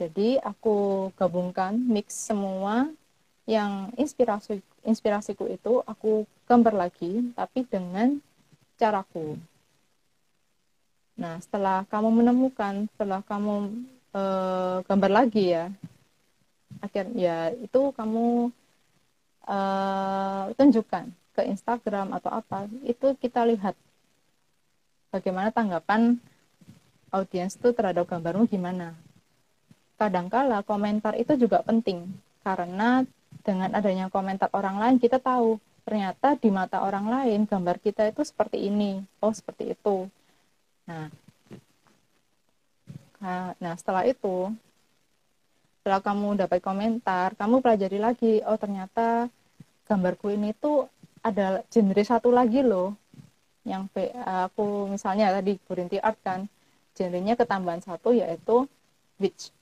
Jadi 0.00 0.40
aku 0.40 1.12
gabungkan 1.20 1.76
mix 1.76 2.16
semua 2.16 2.88
yang 3.44 3.92
inspirasi 4.00 4.64
inspirasiku 4.80 5.44
itu 5.52 5.84
aku 5.84 6.24
gambar 6.48 6.88
lagi 6.88 7.20
tapi 7.36 7.68
dengan 7.68 8.16
caraku. 8.80 9.36
Nah 11.20 11.36
setelah 11.44 11.84
kamu 11.92 12.24
menemukan 12.24 12.88
setelah 12.96 13.20
kamu 13.20 13.84
e, 14.16 14.22
gambar 14.88 15.10
lagi 15.12 15.52
ya 15.52 15.68
akhirnya 16.80 17.20
ya 17.20 17.36
itu 17.60 17.92
kamu 17.92 18.48
e, 19.44 19.58
tunjukkan 20.56 21.19
ke 21.40 21.48
Instagram 21.48 22.12
atau 22.12 22.28
apa 22.28 22.68
itu 22.84 23.16
kita 23.16 23.48
lihat 23.48 23.72
bagaimana 25.08 25.48
tanggapan 25.48 26.20
audiens 27.08 27.56
itu 27.56 27.72
terhadap 27.72 28.04
gambarmu 28.04 28.44
gimana. 28.44 28.92
Kadangkala 29.96 30.60
komentar 30.68 31.16
itu 31.16 31.32
juga 31.40 31.64
penting 31.64 32.12
karena 32.44 33.08
dengan 33.40 33.72
adanya 33.72 34.12
komentar 34.12 34.52
orang 34.52 34.76
lain 34.76 34.96
kita 35.00 35.16
tahu 35.16 35.56
ternyata 35.88 36.36
di 36.36 36.52
mata 36.52 36.84
orang 36.84 37.08
lain 37.08 37.48
gambar 37.48 37.80
kita 37.80 38.12
itu 38.12 38.20
seperti 38.20 38.68
ini 38.68 39.00
oh 39.24 39.32
seperti 39.32 39.72
itu. 39.72 40.12
Nah 40.84 41.08
nah 43.60 43.74
setelah 43.76 44.04
itu 44.08 44.48
setelah 45.80 46.00
kamu 46.00 46.40
dapat 46.40 46.60
komentar 46.64 47.36
kamu 47.36 47.60
pelajari 47.60 47.98
lagi 48.00 48.40
oh 48.44 48.56
ternyata 48.56 49.28
gambarku 49.84 50.32
ini 50.32 50.54
tuh 50.56 50.88
ada 51.20 51.62
genre 51.68 52.02
satu 52.04 52.32
lagi 52.32 52.64
loh. 52.64 52.96
Yang 53.64 53.92
aku 54.24 54.88
misalnya 54.88 55.36
tadi 55.36 55.60
Gurinti 55.68 56.00
Art 56.00 56.16
kan 56.24 56.48
genrenya 56.96 57.36
ketambahan 57.36 57.84
satu 57.84 58.12
yaitu 58.16 58.64
witch 59.20 59.52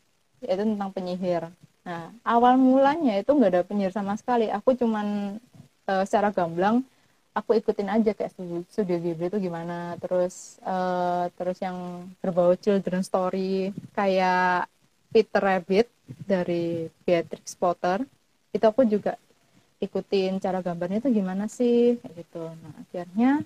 yaitu 0.42 0.62
tentang 0.62 0.90
penyihir. 0.94 1.50
Nah 1.82 2.14
awal 2.22 2.54
mulanya 2.56 3.18
itu 3.18 3.34
nggak 3.34 3.52
ada 3.52 3.62
penyihir 3.66 3.92
sama 3.92 4.14
sekali. 4.14 4.48
Aku 4.54 4.78
cuman 4.78 5.38
uh, 5.90 6.04
secara 6.06 6.30
gamblang 6.30 6.86
aku 7.34 7.54
ikutin 7.54 7.86
aja 7.86 8.10
kayak 8.14 8.34
studio, 8.34 8.58
studio 8.70 8.96
Ghibli 8.98 9.26
itu 9.30 9.38
gimana. 9.42 9.98
Terus 9.98 10.62
uh, 10.62 11.26
terus 11.34 11.58
yang 11.58 12.06
berbau 12.22 12.54
children 12.54 13.02
story 13.02 13.74
kayak 13.98 14.70
Peter 15.10 15.42
Rabbit 15.42 15.88
dari 16.28 16.86
Beatrix 17.02 17.56
Potter 17.56 18.04
itu 18.52 18.64
aku 18.64 18.84
juga 18.84 19.16
ikutin 19.78 20.42
cara 20.42 20.58
gambarnya 20.58 20.99
itu 21.02 21.11
gimana 21.14 21.47
sih? 21.47 21.99
Gitu. 21.99 22.42
Nah 22.42 22.75
akhirnya 22.82 23.42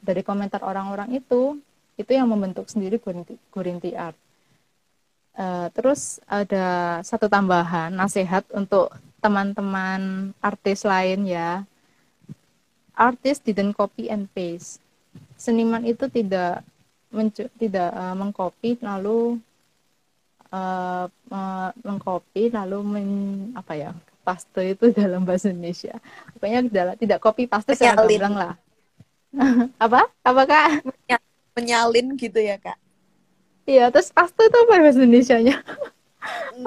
dari 0.00 0.22
komentar 0.22 0.62
orang-orang 0.62 1.18
itu 1.18 1.58
itu 1.96 2.10
yang 2.12 2.28
membentuk 2.28 2.68
sendiri 2.68 3.00
Gurinti, 3.00 3.34
Gurinti 3.50 3.90
Art. 3.96 4.16
Uh, 5.36 5.68
terus 5.76 6.16
ada 6.24 7.00
satu 7.04 7.28
tambahan 7.28 7.92
nasihat 7.92 8.44
untuk 8.56 8.88
teman-teman 9.20 10.32
artis 10.40 10.84
lain 10.84 11.28
ya. 11.28 11.64
Artis 12.96 13.40
didn't 13.44 13.76
copy 13.76 14.08
and 14.08 14.28
paste. 14.32 14.80
Seniman 15.36 15.84
itu 15.84 16.08
tidak 16.08 16.64
tidak 17.60 17.90
uh, 17.92 18.16
mengcopy 18.16 18.80
lalu 18.80 19.40
uh, 20.52 21.08
mengcopy 21.84 22.52
lalu 22.52 22.78
men, 22.84 23.10
apa 23.56 23.72
ya 23.76 23.90
paste 24.26 24.74
itu 24.74 24.90
dalam 24.98 25.22
bahasa 25.22 25.54
Indonesia. 25.54 25.94
Pokoknya 26.34 26.66
tidak, 26.66 26.86
tidak 26.98 27.18
copy 27.22 27.46
paste 27.46 27.78
saya 27.78 27.94
bilang 28.02 28.34
lah. 28.34 28.58
apa? 29.84 30.10
Apa 30.26 30.42
kak? 30.42 30.82
Menyalin 31.54 32.18
gitu 32.18 32.42
ya 32.42 32.58
kak? 32.58 32.74
Iya, 33.66 33.94
terus 33.94 34.10
paste 34.10 34.42
itu 34.42 34.56
apa 34.58 34.82
bahasa 34.82 34.98
Indonesia-nya? 34.98 35.62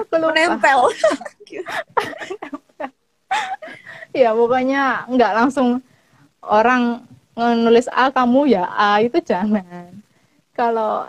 Aku 0.00 0.14
lupa. 0.16 0.32
Menempel. 0.32 0.80
ya 4.20 4.34
pokoknya 4.34 5.06
nggak 5.06 5.32
langsung 5.36 5.78
orang 6.42 7.04
nulis 7.36 7.86
A 7.92 8.10
kamu 8.12 8.52
ya 8.52 8.64
A 8.68 9.00
itu 9.04 9.20
jangan. 9.20 9.92
Kalau 10.56 11.08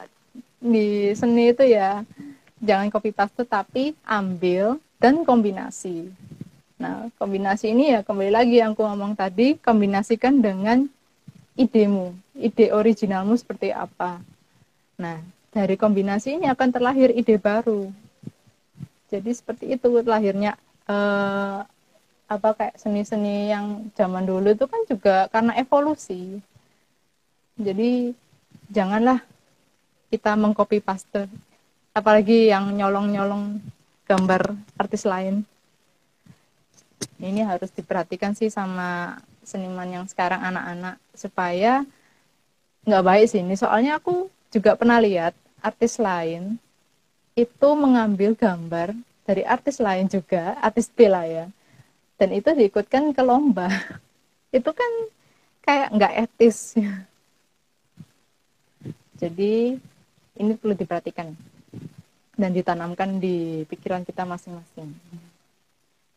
di 0.61 1.11
seni 1.17 1.51
itu 1.51 1.65
ya 1.65 2.05
jangan 2.61 2.93
copy 2.93 3.09
paste 3.11 3.43
tapi 3.43 3.97
ambil 4.05 4.77
dan 5.01 5.25
kombinasi. 5.25 6.13
Nah, 6.81 7.13
kombinasi 7.21 7.77
ini 7.77 7.93
ya 7.93 8.01
kembali 8.01 8.33
lagi 8.33 8.57
yang 8.57 8.73
aku 8.73 8.81
ngomong 8.81 9.13
tadi, 9.13 9.53
kombinasikan 9.61 10.41
dengan 10.41 10.89
idemu, 11.53 12.17
ide 12.33 12.73
originalmu 12.73 13.37
seperti 13.37 13.69
apa. 13.69 14.17
Nah, 14.97 15.21
dari 15.53 15.77
kombinasi 15.77 16.41
ini 16.41 16.49
akan 16.49 16.69
terlahir 16.73 17.13
ide 17.13 17.37
baru. 17.37 17.85
Jadi 19.13 19.29
seperti 19.29 19.77
itu 19.77 19.93
lahirnya 20.01 20.57
eh, 20.89 21.59
apa 22.25 22.49
kayak 22.57 22.81
seni-seni 22.81 23.53
yang 23.53 23.85
zaman 23.93 24.25
dulu 24.25 24.49
itu 24.49 24.65
kan 24.65 24.81
juga 24.89 25.29
karena 25.29 25.53
evolusi. 25.61 26.41
Jadi 27.61 28.09
janganlah 28.73 29.21
kita 30.09 30.33
mengcopy 30.33 30.81
paste, 30.81 31.29
apalagi 31.93 32.49
yang 32.49 32.73
nyolong-nyolong 32.73 33.61
gambar 34.09 34.57
artis 34.81 35.05
lain 35.05 35.45
ini 37.21 37.45
harus 37.45 37.69
diperhatikan 37.73 38.33
sih 38.33 38.49
sama 38.49 39.21
seniman 39.45 39.89
yang 39.89 40.05
sekarang 40.09 40.41
anak-anak 40.41 40.97
supaya 41.13 41.85
nggak 42.85 43.05
baik 43.05 43.25
sih 43.29 43.41
ini. 43.41 43.55
Soalnya 43.57 44.01
aku 44.01 44.29
juga 44.49 44.73
pernah 44.73 44.97
lihat 44.97 45.37
artis 45.61 46.01
lain 46.01 46.57
itu 47.37 47.69
mengambil 47.77 48.35
gambar 48.35 48.91
dari 49.23 49.45
artis 49.45 49.79
lain 49.79 50.09
juga 50.09 50.57
artis 50.59 50.91
B 50.91 51.07
ya. 51.07 51.47
Dan 52.17 52.29
itu 52.37 52.53
diikutkan 52.53 53.17
ke 53.17 53.21
lomba. 53.25 53.65
Itu 54.57 54.75
kan 54.75 54.91
kayak 55.63 55.95
nggak 55.95 56.13
etis. 56.27 56.75
Jadi 59.21 59.79
ini 60.37 60.51
perlu 60.59 60.75
diperhatikan 60.75 61.31
dan 62.35 62.51
ditanamkan 62.51 63.21
di 63.21 63.63
pikiran 63.69 64.03
kita 64.03 64.27
masing-masing 64.27 64.91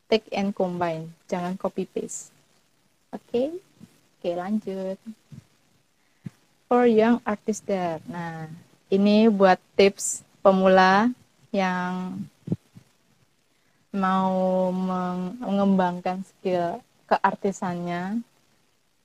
take 0.08 0.28
and 0.32 0.52
combine. 0.52 1.12
Jangan 1.26 1.56
copy 1.56 1.88
paste. 1.88 2.30
Oke? 3.14 3.22
Okay? 3.30 3.48
oke 3.54 4.18
okay, 4.20 4.34
lanjut. 4.34 4.98
For 6.68 6.88
young 6.88 7.20
artist 7.24 7.64
there. 7.68 8.00
Nah 8.08 8.48
ini 8.88 9.28
buat 9.30 9.60
tips 9.74 10.22
pemula 10.44 11.10
yang 11.54 12.20
mau 13.94 14.68
mengembangkan 15.38 16.26
skill 16.26 16.82
keartisannya. 17.06 18.18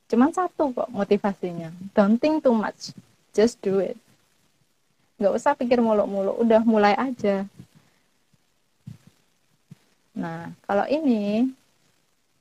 Cuman 0.09 0.33
satu 0.33 0.73
kok 0.73 0.89
motivasinya. 0.89 1.69
Don't 1.93 2.17
think 2.17 2.41
too 2.41 2.55
much. 2.55 2.89
Just 3.29 3.61
do 3.61 3.77
it. 3.77 3.93
Nggak 5.21 5.35
usah 5.37 5.53
pikir 5.53 5.77
muluk-muluk. 5.77 6.41
Udah 6.41 6.65
mulai 6.65 6.97
aja 6.97 7.45
nah 10.19 10.51
kalau 10.67 10.83
ini 10.91 11.47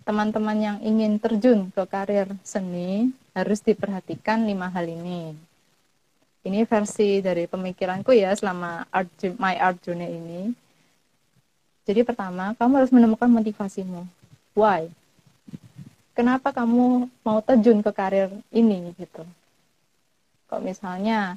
teman-teman 0.03 0.57
yang 0.57 0.79
ingin 0.81 1.21
terjun 1.21 1.69
ke 1.69 1.85
karir 1.85 2.33
seni 2.41 3.13
harus 3.37 3.61
diperhatikan 3.61 4.43
lima 4.49 4.67
hal 4.73 4.89
ini. 4.89 5.37
Ini 6.49 6.65
versi 6.65 7.21
dari 7.21 7.45
pemikiranku 7.45 8.17
ya 8.17 8.33
selama 8.33 8.89
art, 8.89 9.13
my 9.37 9.55
art 9.61 9.79
journey 9.85 10.09
ini. 10.09 10.43
Jadi 11.85 12.09
pertama 12.09 12.57
kamu 12.57 12.73
harus 12.81 12.93
menemukan 12.93 13.29
motivasimu. 13.29 14.09
Why? 14.57 14.89
Kenapa 16.17 16.57
kamu 16.57 17.07
mau 17.23 17.39
terjun 17.45 17.85
ke 17.85 17.93
karir 17.93 18.33
ini 18.49 18.97
gitu? 18.97 19.29
Kok 20.49 20.65
misalnya 20.65 21.37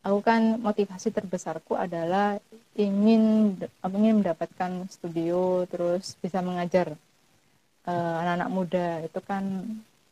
aku 0.00 0.18
kan 0.24 0.56
motivasi 0.60 1.12
terbesarku 1.12 1.76
adalah 1.76 2.40
ingin 2.76 3.54
ingin 3.84 4.14
mendapatkan 4.24 4.88
studio 4.88 5.68
terus 5.68 6.16
bisa 6.20 6.40
mengajar 6.40 6.96
uh, 7.84 8.14
anak-anak 8.24 8.50
muda. 8.50 8.88
Itu 9.04 9.20
kan 9.20 9.44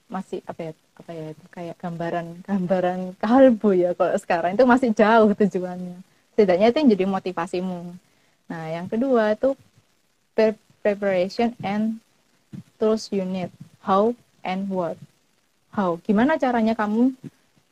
masih 0.08 0.40
apa 0.48 0.60
ya 0.60 0.72
apa 0.96 1.10
ya 1.12 1.26
itu 1.36 1.44
kayak 1.52 1.76
gambaran 1.76 2.26
gambaran 2.48 3.00
kalbu 3.22 3.70
ya 3.76 3.90
kalau 3.96 4.16
sekarang. 4.20 4.56
Itu 4.56 4.64
masih 4.68 4.92
jauh 4.92 5.32
tujuannya. 5.32 5.98
Setidaknya 6.36 6.66
itu 6.70 6.78
yang 6.78 6.90
jadi 6.94 7.04
motivasimu. 7.08 7.80
Nah 8.48 8.64
yang 8.72 8.86
kedua 8.88 9.34
itu 9.36 9.56
preparation 10.82 11.52
and 11.66 11.98
tools 12.78 13.10
unit 13.10 13.50
how 13.82 14.12
and 14.44 14.68
what? 14.68 15.00
How? 15.72 15.96
Gimana 16.04 16.36
caranya 16.36 16.76
kamu 16.76 17.16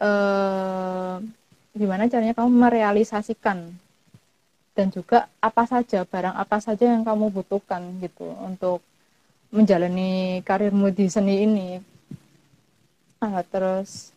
uh, 0.00 1.20
gimana 1.76 2.08
caranya 2.08 2.32
kamu 2.32 2.50
merealisasikan? 2.50 3.70
Dan 4.76 4.86
juga 4.92 5.28
apa 5.40 5.64
saja 5.64 6.04
barang 6.04 6.36
apa 6.36 6.60
saja 6.60 6.84
yang 6.88 7.04
kamu 7.04 7.32
butuhkan 7.32 7.80
gitu 8.00 8.28
untuk 8.44 8.80
menjalani 9.52 10.40
karirmu 10.44 10.92
di 10.92 11.06
seni 11.08 11.44
ini. 11.44 11.68
Uh, 13.20 13.40
terus 13.48 14.12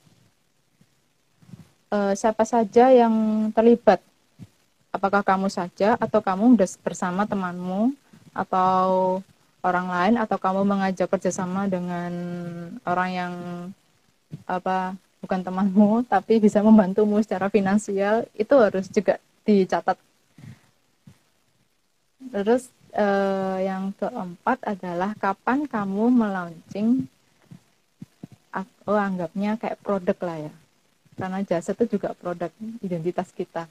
uh, 1.91 2.11
siapa 2.15 2.43
saja 2.43 2.91
yang 2.91 3.47
terlibat? 3.55 4.03
Apakah 4.89 5.21
kamu 5.21 5.53
saja 5.53 5.93
atau 6.01 6.19
kamu 6.19 6.57
bersama 6.81 7.23
temanmu 7.23 7.93
atau 8.33 9.21
orang 9.61 9.87
lain? 9.87 10.15
Atau 10.17 10.41
kamu 10.41 10.65
mengajak 10.65 11.07
kerjasama 11.07 11.69
dengan 11.69 12.11
orang 12.83 13.09
yang 13.13 13.33
apa 14.49 14.97
bukan 15.19 15.43
temanmu 15.43 16.07
tapi 16.07 16.39
bisa 16.39 16.63
membantumu 16.63 17.19
secara 17.19 17.51
finansial 17.51 18.27
itu 18.35 18.55
harus 18.55 18.87
juga 18.87 19.19
dicatat. 19.43 19.97
Terus 22.29 22.71
eh, 22.93 23.57
yang 23.67 23.91
keempat 23.95 24.63
adalah 24.67 25.15
kapan 25.15 25.67
kamu 25.67 26.03
melaunching 26.11 27.07
aku 28.51 28.91
anggapnya 28.95 29.55
kayak 29.59 29.79
produk 29.83 30.17
lah 30.23 30.37
ya. 30.49 30.53
Karena 31.19 31.39
jasa 31.43 31.75
itu 31.75 31.99
juga 31.99 32.15
produk 32.15 32.51
identitas 32.79 33.29
kita. 33.35 33.67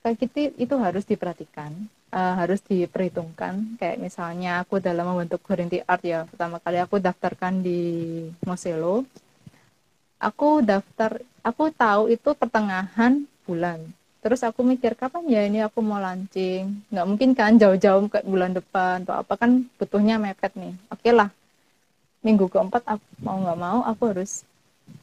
Kayak 0.00 0.16
gitu 0.20 0.40
itu 0.60 0.74
harus 0.76 1.04
diperhatikan 1.04 1.72
uh, 2.14 2.34
harus 2.38 2.62
diperhitungkan. 2.62 3.76
Kayak 3.76 3.98
misalnya 3.98 4.62
aku 4.62 4.78
dalam 4.78 5.10
membentuk 5.10 5.42
Guarantee 5.42 5.82
Art 5.84 6.06
ya 6.06 6.24
pertama 6.24 6.62
kali 6.62 6.78
aku 6.78 7.02
daftarkan 7.02 7.60
di 7.60 7.80
Moselo 8.46 9.02
aku 10.24 10.64
daftar 10.64 11.20
aku 11.44 11.68
tahu 11.76 12.08
itu 12.08 12.32
pertengahan 12.32 13.28
bulan. 13.44 13.84
Terus 14.24 14.40
aku 14.40 14.64
mikir 14.64 14.96
kapan 14.96 15.28
ya 15.28 15.44
ini 15.44 15.60
aku 15.60 15.84
mau 15.84 16.00
launching? 16.00 16.80
Nggak 16.88 17.06
mungkin 17.06 17.30
kan 17.36 17.60
jauh-jauh 17.60 18.08
ke 18.08 18.24
bulan 18.24 18.56
depan 18.56 19.04
atau 19.04 19.20
apa 19.20 19.36
kan 19.36 19.68
butuhnya 19.76 20.16
mepet 20.16 20.56
nih. 20.56 20.72
Oke 20.88 21.12
okay 21.12 21.12
lah 21.12 21.28
minggu 22.24 22.48
keempat 22.48 22.82
aku 22.88 23.04
mau 23.20 23.36
nggak 23.36 23.60
mau 23.60 23.78
aku 23.84 24.02
harus 24.16 24.48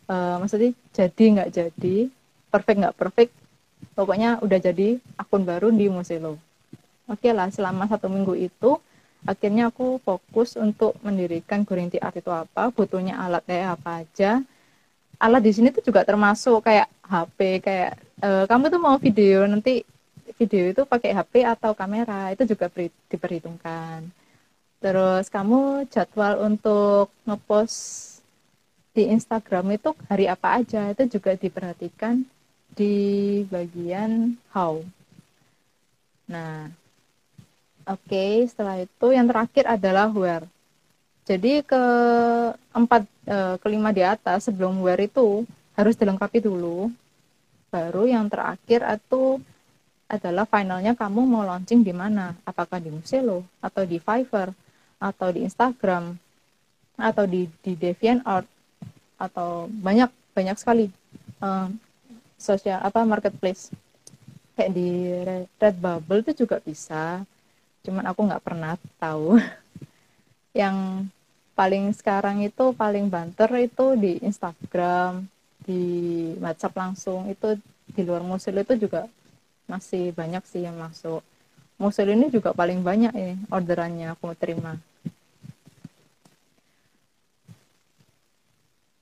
uh, 0.10 0.41
maksudnya 0.41 0.73
jadi 0.89 1.23
nggak 1.38 1.49
jadi 1.53 1.95
perfect 2.49 2.77
nggak 2.81 2.97
perfect 2.97 3.31
pokoknya 3.93 4.41
udah 4.41 4.57
jadi 4.57 4.97
akun 5.21 5.45
baru 5.45 5.69
di 5.69 5.86
Moselo 5.88 6.41
oke 7.05 7.21
okay 7.21 7.31
lah 7.31 7.53
selama 7.53 7.86
satu 7.86 8.10
minggu 8.10 8.34
itu 8.34 8.81
akhirnya 9.21 9.69
aku 9.69 10.01
fokus 10.01 10.57
untuk 10.57 10.97
mendirikan 11.05 11.62
Gurinti 11.62 12.01
Art 12.01 12.17
itu 12.17 12.34
apa 12.34 12.73
butuhnya 12.73 13.21
alat 13.21 13.45
kayak 13.45 13.77
apa 13.77 14.01
aja 14.01 14.41
alat 15.21 15.41
di 15.45 15.51
sini 15.53 15.69
tuh 15.69 15.86
juga 15.86 16.01
termasuk 16.01 16.65
kayak 16.65 16.89
HP 17.05 17.39
kayak 17.62 17.93
e, 18.17 18.29
kamu 18.49 18.65
tuh 18.73 18.81
mau 18.81 18.97
video 18.97 19.45
nanti 19.45 19.86
video 20.36 20.73
itu 20.73 20.81
pakai 20.84 21.13
HP 21.13 21.45
atau 21.45 21.77
kamera 21.77 22.34
itu 22.34 22.43
juga 22.49 22.65
diperhitungkan 23.05 24.10
terus 24.81 25.29
kamu 25.29 25.86
jadwal 25.93 26.41
untuk 26.41 27.13
ngepost 27.29 28.10
di 28.97 29.07
Instagram 29.13 29.77
itu 29.77 29.93
hari 30.10 30.25
apa 30.25 30.60
aja 30.60 30.89
itu 30.89 31.21
juga 31.21 31.38
diperhatikan 31.38 32.25
di 32.73 32.95
bagian 33.45 34.34
how 34.49 34.81
nah 36.25 36.73
Oke, 37.89 38.13
okay, 38.13 38.34
setelah 38.45 38.77
itu 38.77 39.07
yang 39.10 39.25
terakhir 39.25 39.65
adalah 39.65 40.13
where. 40.13 40.45
Jadi 41.21 41.62
ke 41.62 41.84
empat 42.73 43.05
e, 43.29 43.38
kelima 43.62 43.93
di 43.93 44.01
atas 44.01 44.49
sebelum 44.49 44.81
where 44.81 45.05
itu 45.05 45.45
harus 45.77 45.95
dilengkapi 45.95 46.41
dulu. 46.41 46.89
Baru 47.71 48.10
yang 48.10 48.27
terakhir 48.27 48.84
itu 48.84 49.39
adalah 50.12 50.43
finalnya 50.43 50.91
kamu 50.91 51.23
mau 51.23 51.45
launching 51.47 51.86
di 51.86 51.95
mana? 51.95 52.36
Apakah 52.43 52.84
di 52.84 52.91
Muselo 52.91 53.47
atau 53.63 53.88
di 53.88 53.95
Fiverr 54.01 54.51
atau 54.99 55.31
di 55.31 55.47
Instagram 55.47 56.13
atau 56.99 57.25
di 57.25 57.47
di 57.63 57.73
DeviantArt 57.73 58.45
atau 59.17 59.69
banyak 59.69 60.10
banyak 60.34 60.57
sekali 60.57 60.86
uh, 61.41 61.69
sosial 62.38 62.81
apa 62.81 63.05
marketplace 63.05 63.69
kayak 64.57 64.71
di 64.73 64.89
Redbubble 65.57 66.21
itu 66.25 66.45
juga 66.45 66.57
bisa 66.62 67.25
cuman 67.81 68.05
aku 68.10 68.29
nggak 68.29 68.43
pernah 68.45 68.77
tahu 69.01 69.38
yang 70.51 71.07
paling 71.55 71.91
sekarang 71.95 72.43
itu 72.43 72.71
paling 72.75 73.07
banter 73.07 73.47
itu 73.59 73.95
di 73.95 74.19
Instagram 74.23 75.27
di 75.63 75.81
WhatsApp 76.39 76.77
langsung. 76.77 77.27
Itu 77.31 77.59
di 77.91 78.01
luar 78.01 78.23
musil 78.23 78.55
itu 78.59 78.75
juga 78.87 79.07
masih 79.67 80.11
banyak 80.15 80.43
sih 80.47 80.63
yang 80.67 80.75
masuk. 80.79 81.23
Musil 81.79 82.13
ini 82.13 82.29
juga 82.29 82.53
paling 82.53 82.83
banyak 82.83 83.13
ini 83.15 83.33
orderannya 83.49 84.13
aku 84.13 84.35
terima. 84.37 84.77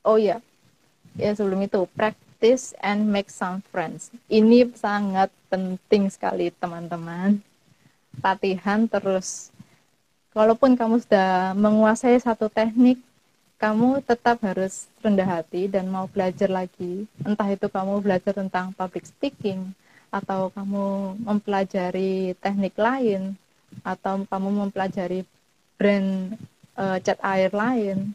Oh 0.06 0.16
ya 0.16 0.42
ya 1.20 1.36
sebelum 1.36 1.68
itu 1.68 1.84
practice 1.92 2.72
and 2.80 3.12
make 3.12 3.28
some 3.28 3.60
friends. 3.70 4.14
Ini 4.32 4.72
sangat 4.78 5.28
penting 5.52 6.08
sekali 6.08 6.54
teman-teman. 6.56 7.44
Latihan 8.24 8.88
terus. 8.88 9.52
Walaupun 10.34 10.78
kamu 10.78 11.02
sudah 11.04 11.58
menguasai 11.58 12.22
satu 12.22 12.48
teknik, 12.48 13.02
kamu 13.60 14.00
tetap 14.06 14.40
harus 14.46 14.88
rendah 15.04 15.42
hati 15.42 15.68
dan 15.68 15.90
mau 15.90 16.06
belajar 16.08 16.48
lagi. 16.48 17.10
Entah 17.26 17.50
itu 17.50 17.68
kamu 17.68 18.00
belajar 18.00 18.32
tentang 18.38 18.72
public 18.78 19.10
speaking, 19.10 19.74
atau 20.10 20.54
kamu 20.54 21.18
mempelajari 21.22 22.38
teknik 22.40 22.78
lain, 22.78 23.36
atau 23.84 24.26
kamu 24.26 24.66
mempelajari 24.66 25.26
brand 25.78 26.36
uh, 26.76 26.98
cat 27.00 27.20
air 27.24 27.52
lain 27.54 28.12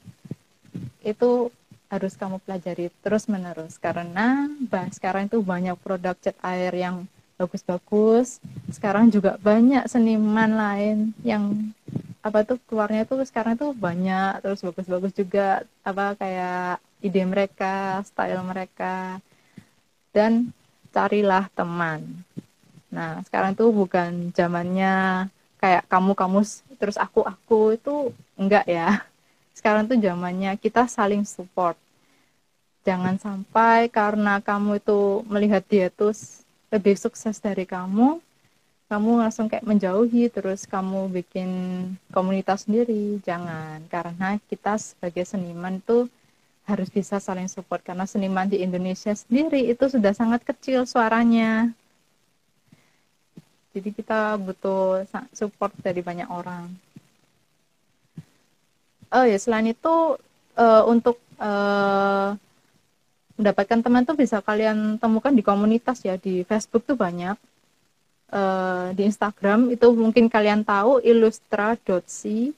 itu 1.05 1.49
harus 1.93 2.19
kamu 2.19 2.43
pelajari 2.43 2.91
terus 3.05 3.31
menerus 3.31 3.79
karena 3.79 4.51
bah, 4.67 4.91
sekarang 4.91 5.31
itu 5.31 5.39
banyak 5.39 5.79
produk 5.79 6.17
cat 6.19 6.35
air 6.43 6.73
yang 6.75 7.07
bagus-bagus. 7.35 8.39
Sekarang 8.71 9.11
juga 9.11 9.37
banyak 9.43 9.87
seniman 9.91 10.51
lain 10.55 10.99
yang 11.27 11.75
apa 12.25 12.41
tuh 12.41 12.57
keluarnya 12.65 13.05
tuh 13.05 13.21
sekarang 13.29 13.55
tuh 13.61 13.77
banyak 13.77 14.41
terus 14.41 14.65
bagus-bagus 14.65 15.13
juga 15.13 15.61
apa 15.85 16.17
kayak 16.17 16.81
ide 17.05 17.21
mereka 17.29 18.01
style 18.09 18.41
mereka 18.41 19.21
dan 20.15 20.49
carilah 20.95 21.51
teman. 21.53 22.01
Nah 22.89 23.21
sekarang 23.29 23.53
tuh 23.53 23.75
bukan 23.75 24.33
zamannya 24.33 25.29
kayak 25.61 25.85
kamu 25.91 26.17
kamu 26.17 26.41
terus 26.81 26.97
aku 26.97 27.21
aku 27.27 27.77
itu 27.77 28.15
enggak 28.41 28.65
ya. 28.65 29.05
Sekarang 29.59 29.87
tuh 29.87 29.99
zamannya 30.01 30.57
kita 30.59 30.87
saling 30.89 31.23
support. 31.29 31.79
Jangan 32.85 33.17
sampai 33.17 33.89
karena 33.89 34.45
kamu 34.45 34.77
itu 34.77 35.25
melihat 35.25 35.65
dia 35.65 35.89
tuh 35.89 36.13
lebih 36.75 36.99
sukses 36.99 37.39
dari 37.39 37.63
kamu 37.63 38.19
kamu 38.85 39.27
langsung 39.27 39.49
kayak 39.49 39.65
menjauhi 39.65 40.29
terus 40.29 40.69
kamu 40.69 41.09
bikin 41.09 41.51
komunitas 42.13 42.69
sendiri. 42.69 43.19
Jangan 43.25 43.81
karena 43.89 44.37
kita 44.47 44.77
sebagai 44.77 45.25
seniman 45.25 45.81
tuh 45.81 46.07
harus 46.65 46.89
bisa 46.89 47.21
saling 47.21 47.49
support 47.49 47.83
karena 47.85 48.09
seniman 48.09 48.49
di 48.49 48.61
Indonesia 48.61 49.13
sendiri 49.13 49.69
itu 49.69 49.85
sudah 49.89 50.13
sangat 50.13 50.45
kecil 50.45 50.85
suaranya. 50.85 51.73
Jadi 53.75 53.91
kita 53.91 54.39
butuh 54.39 55.03
support 55.35 55.75
dari 55.83 55.99
banyak 55.99 56.29
orang. 56.31 56.71
Oh 59.11 59.25
ya 59.27 59.39
selain 59.41 59.75
itu 59.75 60.21
uh, 60.55 60.83
untuk 60.87 61.19
uh, 61.43 62.39
mendapatkan 63.35 63.83
teman 63.83 64.07
tuh 64.07 64.15
bisa 64.15 64.39
kalian 64.39 64.97
temukan 64.99 65.35
di 65.35 65.43
komunitas 65.43 66.03
ya 66.07 66.15
di 66.19 66.47
Facebook 66.47 66.87
tuh 66.87 66.99
banyak. 66.99 67.37
Uh, 68.35 68.91
di 68.99 69.07
Instagram 69.07 69.71
itu 69.71 69.87
mungkin 69.95 70.27
kalian 70.27 70.67
tahu 70.67 70.99
ilustra.si 70.99 72.51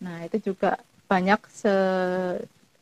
nah 0.00 0.24
itu 0.24 0.50
juga 0.50 0.80
banyak 1.06 1.38
se 1.52 1.74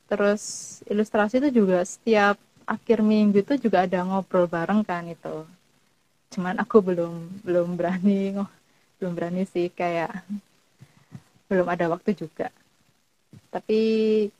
terus 0.09 0.43
ilustrasi 0.89 1.43
itu 1.43 1.61
juga 1.61 1.83
setiap 1.85 2.39
akhir 2.65 3.05
minggu 3.05 3.43
itu 3.45 3.69
juga 3.69 3.85
ada 3.85 4.01
ngobrol 4.07 4.49
bareng 4.49 4.81
kan 4.87 5.05
itu. 5.05 5.45
Cuman 6.33 6.57
aku 6.63 6.81
belum 6.81 7.45
belum 7.45 7.77
berani 7.77 8.37
belum 8.97 9.13
berani 9.13 9.45
sih 9.45 9.69
kayak 9.69 10.25
belum 11.49 11.67
ada 11.69 11.93
waktu 11.93 12.13
juga 12.17 12.49
tapi 13.49 13.81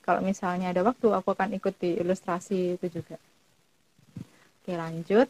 kalau 0.05 0.21
misalnya 0.21 0.69
ada 0.69 0.85
waktu 0.85 1.09
aku 1.09 1.33
akan 1.33 1.57
ikut 1.57 1.73
di 1.81 1.97
ilustrasi 1.97 2.77
itu 2.77 3.01
juga 3.01 3.17
oke 4.61 4.71
lanjut 4.73 5.29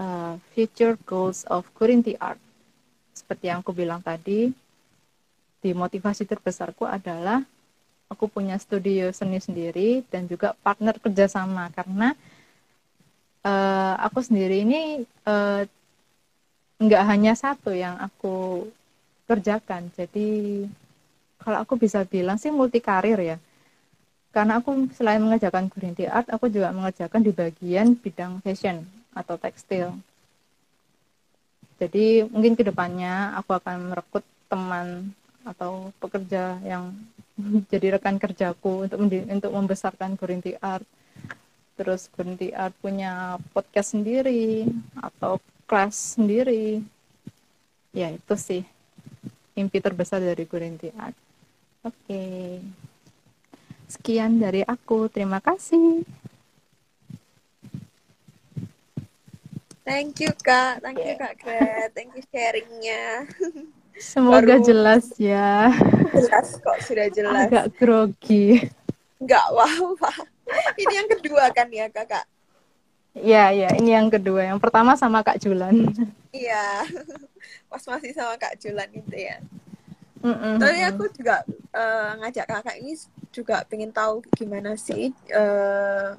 uh, 0.00 0.36
future 0.52 0.96
goals 1.08 1.48
of 1.48 1.64
Kurinti 1.76 2.16
Art. 2.20 2.40
Seperti 3.16 3.52
yang 3.52 3.60
aku 3.64 3.72
bilang 3.76 4.00
tadi, 4.00 4.52
di 5.60 5.70
motivasi 5.76 6.24
terbesarku 6.24 6.88
adalah 6.88 7.44
aku 8.10 8.26
punya 8.26 8.56
studio 8.58 9.12
seni 9.12 9.38
sendiri 9.38 10.02
dan 10.08 10.26
juga 10.26 10.56
partner 10.64 10.98
kerjasama 10.98 11.70
karena 11.70 12.16
uh, 13.44 13.94
aku 14.02 14.24
sendiri 14.24 14.66
ini 14.66 15.04
uh, 15.28 15.62
nggak 16.80 17.04
hanya 17.06 17.36
satu 17.36 17.76
yang 17.76 18.00
aku 18.00 18.66
kerjakan. 19.28 19.92
Jadi 19.94 20.64
kalau 21.40 21.58
aku 21.64 21.74
bisa 21.80 22.04
bilang 22.04 22.36
sih 22.36 22.52
multi 22.52 22.78
karir 22.78 23.18
ya. 23.18 23.36
Karena 24.30 24.62
aku 24.62 24.86
selain 24.94 25.18
mengerjakan 25.18 25.66
Kurinti 25.66 26.06
Art, 26.06 26.30
aku 26.30 26.46
juga 26.46 26.70
mengerjakan 26.70 27.18
di 27.18 27.34
bagian 27.34 27.98
bidang 27.98 28.38
fashion 28.46 28.86
atau 29.10 29.34
tekstil. 29.34 29.90
Jadi 31.82 32.22
mungkin 32.28 32.54
ke 32.54 32.62
depannya 32.62 33.34
aku 33.40 33.56
akan 33.56 33.90
merekrut 33.90 34.22
teman 34.46 35.10
atau 35.42 35.90
pekerja 35.98 36.60
yang 36.62 36.92
jadi 37.72 37.98
rekan 37.98 38.20
kerjaku 38.20 38.86
untuk 38.86 39.00
untuk 39.08 39.50
membesarkan 39.50 40.14
Gurinti 40.14 40.54
Art. 40.60 40.86
Terus 41.74 42.06
Gurinti 42.12 42.52
Art 42.52 42.76
punya 42.78 43.40
podcast 43.56 43.96
sendiri 43.96 44.68
atau 45.00 45.40
kelas 45.64 46.20
sendiri. 46.20 46.84
Ya 47.90 48.14
itu 48.14 48.34
sih 48.38 48.62
mimpi 49.58 49.82
terbesar 49.82 50.22
dari 50.22 50.44
Gurinti 50.46 50.92
Art. 50.94 51.29
Oke. 51.80 52.60
Sekian 53.88 54.38
dari 54.38 54.60
aku. 54.62 55.08
Terima 55.08 55.40
kasih. 55.40 56.04
Thank 59.90 60.22
you 60.22 60.30
Kak, 60.38 60.86
thank 60.86 61.02
you 61.02 61.18
Kak 61.18 61.34
Gret, 61.42 61.90
thank 61.98 62.14
you 62.14 62.22
sharingnya. 62.30 63.26
Semoga 63.98 64.62
Baru... 64.62 64.62
jelas 64.62 65.10
ya. 65.18 65.74
Jelas 66.14 66.62
kok, 66.62 66.78
sudah 66.86 67.10
jelas. 67.10 67.50
Agak 67.50 67.74
grogi. 67.74 68.70
Enggak, 69.18 69.46
wow. 69.50 69.98
Ini 70.78 70.94
yang 70.94 71.08
kedua 71.10 71.50
kan 71.50 71.66
ya 71.74 71.90
Kakak? 71.90 72.22
Iya, 73.18 73.50
iya, 73.50 73.68
ini 73.82 73.90
yang 73.90 74.06
kedua. 74.06 74.46
Yang 74.46 74.62
pertama 74.62 74.94
sama 74.94 75.26
Kak 75.26 75.42
Julan. 75.42 75.90
Iya, 76.30 76.86
pas 77.70 77.82
masih 77.82 78.14
sama 78.14 78.38
Kak 78.38 78.62
Julan 78.62 78.86
itu 78.94 79.16
ya. 79.18 79.42
Mm 80.20 80.36
-mm. 80.36 80.54
Tapi 80.60 80.78
aku 80.84 81.04
juga 81.16 81.40
uh, 81.72 82.10
ngajak 82.20 82.44
kakak 82.44 82.76
ini 82.76 82.92
juga 83.32 83.64
pengen 83.64 83.88
tahu 83.88 84.20
gimana 84.36 84.76
sih 84.76 85.16
uh, 85.32 86.12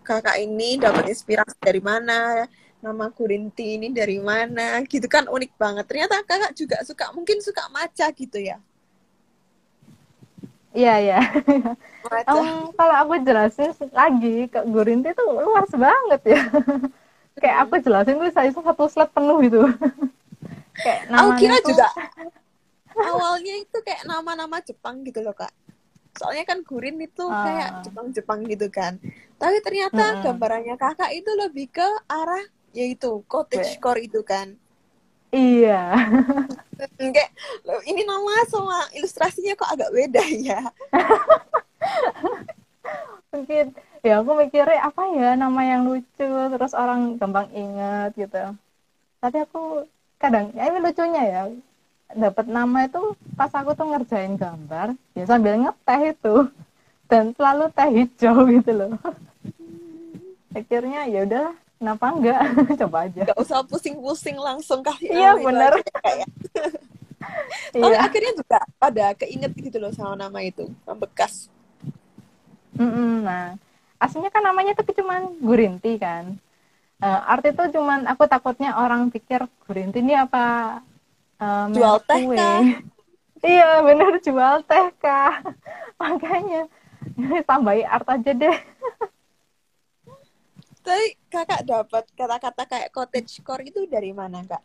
kakak 0.00 0.40
ini 0.40 0.80
dapat 0.80 1.12
inspirasi 1.12 1.52
dari 1.60 1.84
mana, 1.84 2.48
nama 2.80 3.12
Kurinti 3.12 3.76
ini 3.76 3.92
dari 3.92 4.16
mana 4.16 4.80
gitu 4.88 5.04
kan 5.04 5.28
unik 5.28 5.52
banget. 5.60 5.84
Ternyata 5.84 6.24
kakak 6.24 6.56
juga 6.56 6.80
suka 6.88 7.12
mungkin 7.12 7.44
suka 7.44 7.68
maca 7.68 8.08
gitu 8.16 8.40
ya? 8.40 8.56
Iya 10.72 10.94
iya. 11.00 11.20
Um, 12.24 12.72
kalau 12.72 12.94
aku 13.04 13.20
jelasin 13.20 13.76
lagi 13.92 14.48
ke 14.48 14.60
Gurinti 14.64 15.12
itu 15.12 15.24
luas 15.28 15.68
banget 15.68 16.20
ya. 16.32 16.40
Kayak 17.36 17.56
aku 17.68 17.74
jelasin 17.84 18.16
tuh 18.16 18.32
saya 18.32 18.48
satu 18.48 18.88
slide 18.88 19.12
penuh 19.12 19.38
gitu. 19.44 19.60
Kayak 20.80 21.00
namanya 21.12 21.28
aku 21.28 21.30
kira 21.36 21.56
juga 21.60 21.86
awalnya 23.06 23.54
itu 23.62 23.78
kayak 23.84 24.06
nama-nama 24.06 24.58
Jepang 24.62 25.06
gitu 25.06 25.22
loh 25.22 25.34
kak. 25.34 25.52
Soalnya 26.18 26.44
kan 26.48 26.66
Gurin 26.66 26.98
itu 26.98 27.22
uh. 27.22 27.44
kayak 27.46 27.70
Jepang-Jepang 27.86 28.42
gitu 28.50 28.66
kan. 28.72 28.98
Tapi 29.38 29.62
ternyata 29.62 30.18
uh. 30.18 30.20
gambarannya 30.26 30.74
kakak 30.74 31.14
itu 31.14 31.30
lebih 31.38 31.70
ke 31.70 31.86
arah 32.10 32.42
yaitu 32.74 33.22
cottage 33.30 33.78
core 33.78 34.04
itu 34.04 34.20
kan. 34.26 34.58
Iya. 35.28 35.92
Kayak 36.96 37.30
ini 37.84 38.00
nama 38.06 38.32
sama 38.48 38.88
ilustrasinya 38.96 39.52
kok 39.58 39.72
agak 39.76 39.92
beda 39.92 40.24
ya? 40.24 40.60
Mungkin 43.34 43.76
ya 44.00 44.24
aku 44.24 44.30
mikirnya 44.40 44.88
apa 44.88 45.02
ya 45.12 45.36
nama 45.36 45.60
yang 45.68 45.84
lucu? 45.84 46.24
Terus 46.24 46.72
orang 46.72 47.20
gampang 47.20 47.52
inget 47.52 48.16
gitu. 48.16 48.56
Tapi 49.20 49.36
aku 49.44 49.84
kadang 50.16 50.48
ya 50.56 50.70
ini 50.70 50.78
lucunya 50.80 51.22
ya 51.28 51.42
dapat 52.12 52.46
nama 52.48 52.88
itu 52.88 53.16
pas 53.36 53.52
aku 53.52 53.76
tuh 53.76 53.86
ngerjain 53.92 54.34
gambar 54.36 54.96
ya 55.12 55.24
sambil 55.28 55.60
ngeteh 55.60 56.00
itu. 56.16 56.36
Dan 57.08 57.32
selalu 57.32 57.72
teh 57.72 57.88
hijau 57.88 58.36
gitu 58.52 58.70
loh. 58.76 58.92
Akhirnya 60.52 61.08
ya 61.08 61.24
udahlah 61.24 61.56
kenapa 61.80 62.04
enggak? 62.12 62.40
Coba 62.84 62.98
aja. 63.08 63.20
Gak 63.32 63.40
usah 63.40 63.64
pusing-pusing 63.64 64.36
langsung 64.36 64.84
kasih 64.84 65.08
iya 65.08 65.32
benar 65.36 65.72
kayak. 66.04 66.28
Iya. 67.76 68.08
akhirnya 68.08 68.32
juga 68.40 68.58
pada 68.80 69.12
keinget 69.12 69.52
gitu 69.52 69.76
loh 69.76 69.92
sama 69.92 70.16
nama 70.16 70.40
itu 70.40 70.64
membekas 70.88 71.52
mm 72.72 72.88
-mm, 72.88 73.12
nah 73.20 73.52
aslinya 73.98 74.30
kan 74.30 74.42
namanya 74.46 74.72
tuh 74.78 74.94
cuma 74.94 75.18
Gurinti 75.42 75.98
kan. 75.98 76.38
Uh, 76.98 77.30
arti 77.30 77.54
itu 77.54 77.62
cuman 77.78 78.10
aku 78.10 78.26
takutnya 78.26 78.74
orang 78.74 79.10
pikir 79.10 79.46
Gurinti 79.66 80.02
ini 80.02 80.18
apa 80.18 80.78
uh, 81.38 81.66
jual 81.72 81.96
teh 82.04 82.22
kah? 82.34 82.62
iya 83.42 83.70
benar 83.82 84.12
jual 84.22 84.56
teh 84.66 84.86
kah 85.02 85.42
makanya 85.98 86.66
tambahi 87.48 87.82
art 87.86 88.06
aja 88.06 88.32
deh 88.34 88.58
tapi 90.88 91.06
kakak 91.28 91.62
dapat 91.68 92.04
kata-kata 92.16 92.62
kayak 92.64 92.88
cottage 92.88 93.44
core 93.44 93.68
itu 93.68 93.84
dari 93.84 94.16
mana 94.16 94.40
kak? 94.40 94.64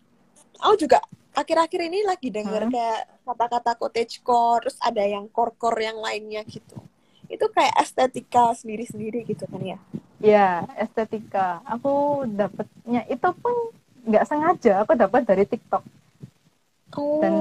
Aku 0.64 0.80
juga 0.80 1.04
akhir-akhir 1.36 1.82
ini 1.92 2.00
lagi 2.08 2.32
denger 2.32 2.70
hmm. 2.70 2.72
kayak 2.72 3.02
kata-kata 3.28 3.72
cottage 3.76 4.24
core, 4.24 4.64
terus 4.64 4.78
ada 4.80 5.04
yang 5.04 5.28
core-core 5.28 5.84
yang 5.84 6.00
lainnya 6.00 6.48
gitu. 6.48 6.80
Itu 7.28 7.52
kayak 7.52 7.76
estetika 7.76 8.56
sendiri-sendiri 8.56 9.28
gitu 9.28 9.44
kan 9.52 9.60
ya? 9.60 9.80
Ya, 10.24 10.64
estetika. 10.80 11.60
Aku 11.68 12.24
dapatnya 12.24 13.04
itu 13.12 13.30
pun 13.36 13.76
nggak 14.08 14.24
sengaja, 14.24 14.88
aku 14.88 14.96
dapat 14.96 15.28
dari 15.28 15.44
TikTok. 15.44 15.84
Oh. 16.98 17.20
Dan 17.22 17.34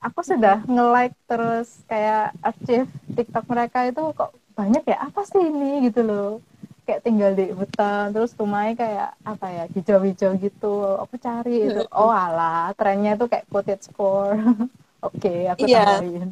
aku 0.00 0.20
sudah 0.24 0.56
nge-like 0.66 1.16
terus 1.30 1.68
kayak 1.90 2.34
archive 2.42 2.90
TikTok 3.16 3.44
mereka 3.52 3.78
itu 3.90 4.02
kok 4.18 4.30
banyak 4.58 4.82
ya? 4.86 4.98
Apa 5.06 5.20
sih 5.26 5.40
ini? 5.40 5.86
Gitu 5.86 6.00
loh. 6.02 6.42
Kayak 6.86 7.02
tinggal 7.06 7.32
di 7.38 7.46
hutan 7.54 8.10
terus 8.10 8.34
rumahnya 8.34 8.74
kayak 8.82 9.10
apa 9.22 9.46
ya? 9.56 9.64
Hijau-hijau 9.70 10.32
gitu. 10.42 10.74
Aku 11.06 11.14
cari 11.20 11.70
itu. 11.70 11.80
Oh 11.94 12.10
alah. 12.10 12.74
Trennya 12.74 13.14
tuh 13.20 13.28
kayak 13.30 13.46
cottage 13.52 13.86
core 13.94 14.36
oke 15.06 15.16
okay, 15.16 15.46
aku 15.52 15.64
Iya. 15.70 16.02
tambahin. 16.02 16.30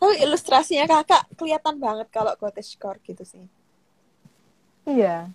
Tapi 0.00 0.14
ilustrasinya 0.24 0.84
kakak 0.90 1.22
kelihatan 1.38 1.76
banget 1.78 2.08
kalau 2.10 2.32
cottagecore 2.40 2.98
gitu 3.06 3.22
sih. 3.22 3.44
iya. 4.86 5.28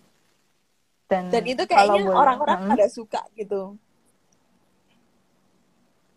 Dan, 1.10 1.26
Dan 1.34 1.44
itu 1.50 1.64
kayaknya 1.66 2.06
orang-orang 2.14 2.58
Hmm. 2.66 2.70
pada 2.70 2.86
suka 2.90 3.22
gitu. 3.34 3.78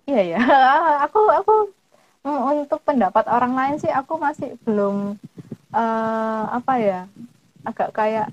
Iya 0.08 0.22
ya, 0.34 0.38
aku 1.06 1.20
aku 1.30 1.52
mm, 2.26 2.40
untuk 2.66 2.80
pendapat 2.82 3.24
orang 3.30 3.52
lain 3.54 3.76
sih 3.78 3.90
aku 3.90 4.18
masih 4.18 4.58
belum 4.66 5.14
eh, 5.74 6.44
apa 6.58 6.72
ya 6.82 7.00
agak 7.62 7.90
kayak 7.94 8.28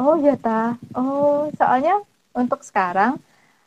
oh 0.00 0.16
ya 0.16 0.34
ta 0.40 0.80
oh. 0.96 1.48
Soalnya 1.60 2.00
untuk 2.32 2.64
sekarang 2.64 3.20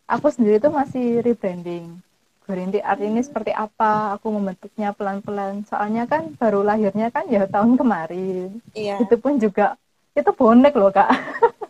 aku 0.09 0.27
sendiri 0.33 0.57
tuh 0.57 0.73
masih 0.73 1.21
rebranding. 1.21 2.01
Gurinti 2.45 2.77
art 2.77 3.01
ini 3.01 3.25
seperti 3.25 3.49
apa 3.53 4.17
aku 4.17 4.29
membentuknya 4.29 4.93
pelan-pelan. 4.93 5.65
Soalnya 5.65 6.05
kan 6.05 6.33
baru 6.37 6.61
lahirnya 6.61 7.09
kan 7.09 7.25
ya 7.29 7.45
tahun 7.49 7.77
kemarin. 7.77 8.61
Iya. 8.73 9.01
itu 9.01 9.15
pun 9.17 9.37
juga 9.41 9.77
itu 10.17 10.29
bonek 10.33 10.73
loh 10.77 10.93
kak. 10.93 11.09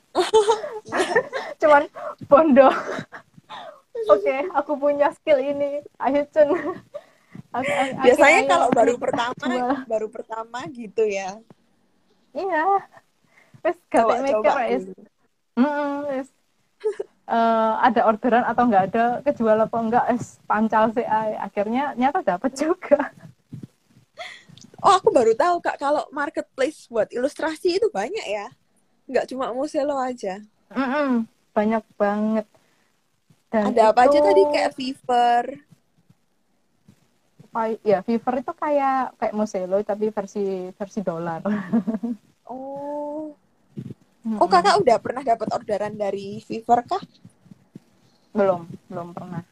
Cuman 1.62 1.84
bondo 2.28 2.68
oke 4.08 4.36
aku 4.54 4.72
punya 4.78 5.10
skill 5.14 5.40
ini. 5.42 5.82
Ayo 5.98 6.26
cun. 6.30 6.50
Aku- 7.56 7.72
Biasanya 8.04 8.42
ayo, 8.44 8.52
kalau 8.52 8.68
baru 8.72 8.94
pertama, 9.00 9.46
jual. 9.48 9.72
baru 9.88 10.08
pertama 10.12 10.60
gitu 10.72 11.04
ya. 11.08 11.40
iya. 12.36 12.64
Wes 13.64 13.80
mikir 13.80 14.00
Coba-coba 14.04 14.52
wes. 14.68 14.84
wes. 16.12 16.28
Eh, 17.26 17.74
ada 17.82 18.02
orderan 18.06 18.46
atau 18.46 18.68
enggak 18.70 18.84
ada? 18.92 19.06
Kejual 19.24 19.58
apa 19.58 19.78
enggak 19.82 20.06
es 20.14 20.38
pancal 20.46 20.92
sih 20.94 21.08
akhirnya 21.42 21.96
nyata 21.98 22.22
dapat 22.22 22.52
juga. 22.54 23.10
Oh, 24.86 24.94
aku 24.94 25.10
baru 25.10 25.34
tahu 25.34 25.58
Kak, 25.66 25.82
kalau 25.82 26.06
marketplace 26.14 26.86
buat 26.92 27.10
ilustrasi 27.10 27.82
itu 27.82 27.88
banyak 27.90 28.22
ya. 28.30 28.52
Nggak 29.10 29.32
cuma 29.34 29.50
Muselo 29.50 29.98
aja. 29.98 30.38
Mm-mm, 30.70 31.26
banyak 31.56 31.82
banget 31.98 32.46
Dan 33.48 33.72
Ada 33.72 33.94
apa 33.94 34.02
aja 34.06 34.18
itu- 34.18 34.26
tadi 34.26 34.42
kayak 34.52 34.72
Fiverr. 34.74 35.46
Fi- 37.50 37.82
ya 37.82 38.04
Fiverr 38.04 38.36
itu 38.44 38.52
kayak 38.52 39.16
kayak 39.16 39.34
Moselo 39.34 39.80
tapi 39.82 40.12
versi 40.12 40.44
versi 40.76 41.00
dolar 41.02 41.40
Oh. 42.46 43.34
Mm-mm. 44.22 44.38
Oh, 44.38 44.46
Kakak 44.46 44.78
udah 44.82 44.98
pernah 45.02 45.24
dapat 45.24 45.50
orderan 45.50 45.96
dari 45.96 46.38
Fiverr 46.40 46.84
kah? 46.84 47.02
belum 48.30 48.68
belum 48.92 49.16
pernah 49.16 49.48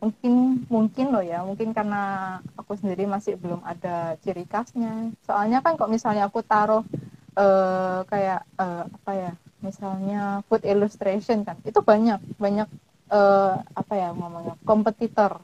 mungkin 0.00 0.64
mungkin 0.72 1.06
loh 1.12 1.20
ya 1.20 1.44
mungkin 1.44 1.76
karena 1.76 2.00
aku 2.56 2.72
sendiri 2.72 3.04
masih 3.04 3.36
belum 3.36 3.60
ada 3.60 4.16
ciri 4.24 4.48
khasnya 4.48 5.12
soalnya 5.20 5.60
kan 5.60 5.76
kok 5.76 5.92
misalnya 5.92 6.24
aku 6.24 6.40
taruh 6.40 6.80
eh, 7.36 8.00
kayak 8.08 8.40
eh, 8.56 8.84
apa 8.88 9.12
ya 9.12 9.32
misalnya 9.60 10.40
food 10.48 10.64
illustration 10.64 11.44
kan 11.44 11.56
itu 11.64 11.80
banyak 11.80 12.20
banyak 12.36 12.68
eh, 13.12 13.54
apa 13.60 13.92
ya 13.96 14.08
ngomongnya 14.16 14.54
kompetitor 14.64 15.40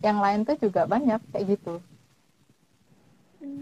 yang 0.00 0.20
lain 0.20 0.44
tuh 0.48 0.56
juga 0.60 0.84
banyak 0.84 1.20
kayak 1.32 1.46
gitu 1.56 1.74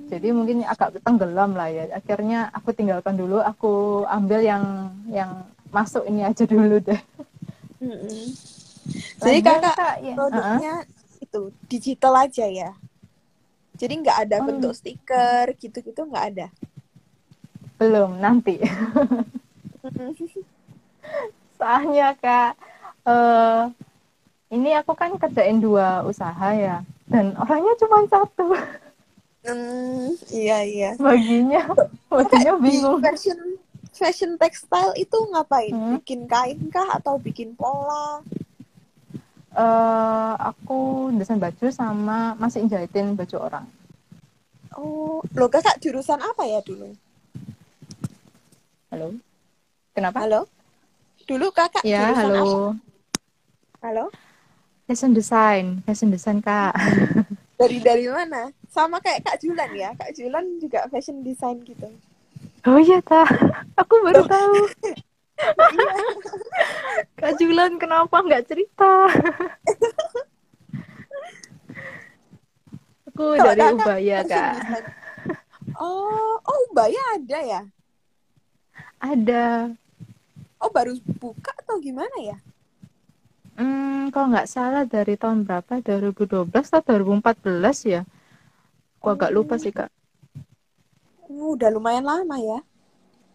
jadi 0.09 0.33
mungkin 0.33 0.65
agak 0.65 0.99
tenggelam 1.05 1.53
lah 1.53 1.69
ya 1.69 1.85
akhirnya 1.93 2.49
aku 2.57 2.73
tinggalkan 2.73 3.15
dulu 3.15 3.39
aku 3.45 4.03
ambil 4.09 4.41
yang 4.41 4.65
yang 5.13 5.45
masuk 5.69 6.03
ini 6.09 6.25
aja 6.25 6.49
dulu 6.49 6.81
deh 6.81 7.01
Mm-mm. 7.79 8.35
Jadi 9.23 9.39
Kakak 9.45 9.77
Kak, 9.77 9.95
ya, 10.03 10.15
produknya 10.17 10.75
itu 11.21 11.41
digital 11.69 12.15
aja 12.25 12.47
ya. 12.49 12.71
Jadi 13.79 13.93
nggak 14.03 14.19
ada 14.27 14.37
Oh. 14.43 14.47
bentuk 14.49 14.73
stiker 14.75 15.55
gitu-gitu 15.61 16.01
nggak 16.09 16.27
ada. 16.35 16.47
belum 17.79 18.19
nanti 18.19 18.59
soalnya 21.59 22.09
kak 22.23 22.53
eh 23.09 23.63
ini 24.57 24.71
aku 24.81 24.93
kan 24.97 25.13
kerjain 25.23 25.59
dua 25.61 26.03
usaha 26.11 26.49
ya 26.57 26.77
dan 27.13 27.37
orangnya 27.37 27.75
cuma 27.81 27.99
satu 28.09 28.47
Hmm, 29.47 30.15
iya 30.35 30.59
iya. 30.67 30.91
baginya 30.99 31.63
baginya 32.11 32.53
Di 32.59 32.61
bingung 32.65 33.01
fashion 33.03 33.39
fashion 33.99 34.33
textile 34.43 34.93
itu 35.05 35.19
ngapain? 35.33 35.75
Hmm. 35.75 35.99
Bikin 35.99 36.21
kain 36.33 36.61
kah 36.75 36.89
atau 36.99 37.15
bikin 37.19 37.55
pola? 37.59 38.23
eh 39.65 40.33
aku 40.51 40.79
desain 41.19 41.41
baju 41.45 41.67
sama 41.81 42.19
masih 42.43 42.63
jahitin 42.73 43.07
baju 43.19 43.37
orang 43.47 43.67
Oh, 44.83 45.19
lo 45.39 45.47
kakak 45.55 45.77
jurusan 45.83 46.21
apa 46.31 46.43
ya 46.53 46.61
dulu? 46.69 46.89
halo 48.91 49.15
kenapa 49.93 50.19
Halo? 50.25 50.41
Dulu 51.29 51.53
kakak 51.53 51.85
ya 51.85 52.13
halo 52.17 52.35
apa? 52.35 52.69
Halo? 53.85 54.05
fashion 54.89 55.13
design 55.13 55.85
fashion 55.85 56.09
design 56.09 56.41
kak 56.41 56.73
Dari 57.59 57.83
dari 57.83 58.07
mana? 58.07 58.55
Sama 58.71 59.03
kayak 59.03 59.27
Kak 59.27 59.43
Julan 59.43 59.75
ya. 59.75 59.91
Kak 59.99 60.15
Julan 60.15 60.63
juga 60.63 60.87
fashion 60.87 61.27
design 61.27 61.59
gitu. 61.67 61.91
oh 62.65 62.79
iya 62.79 63.03
ta 63.03 63.27
aku 63.81 63.99
baru 64.07 64.23
Loh. 64.23 64.29
tahu 64.31 64.55
Iya. 65.39 65.95
kak 67.19 67.35
Julan 67.39 67.79
kenapa 67.79 68.23
nggak 68.23 68.47
cerita 68.47 69.07
aku 73.11 73.25
Kalau 73.35 73.43
dari 73.43 73.61
kakak 73.63 73.75
Ubaya 73.83 74.19
kak. 74.23 74.53
Oh, 75.79 76.39
oh 76.39 76.59
Ubaya 76.71 77.03
ada 77.19 77.39
ya? 77.43 77.63
Ada 78.99 79.73
Oh 80.59 80.71
baru 80.75 80.99
buka 81.23 81.55
atau 81.63 81.79
gimana 81.79 82.17
ya? 82.19 82.37
Hmm, 83.59 84.11
kalau 84.15 84.31
nggak 84.35 84.51
salah 84.51 84.83
dari 84.87 85.15
tahun 85.19 85.47
berapa? 85.47 85.83
2012 85.83 86.67
atau 86.71 86.83
2014 86.83 87.79
ya? 87.87 88.03
Aku 88.99 89.15
agak 89.15 89.31
lupa 89.35 89.55
sih 89.59 89.71
kak. 89.71 89.91
Uh, 91.31 91.55
udah 91.55 91.71
lumayan 91.71 92.03
lama 92.03 92.37
ya. 92.43 92.59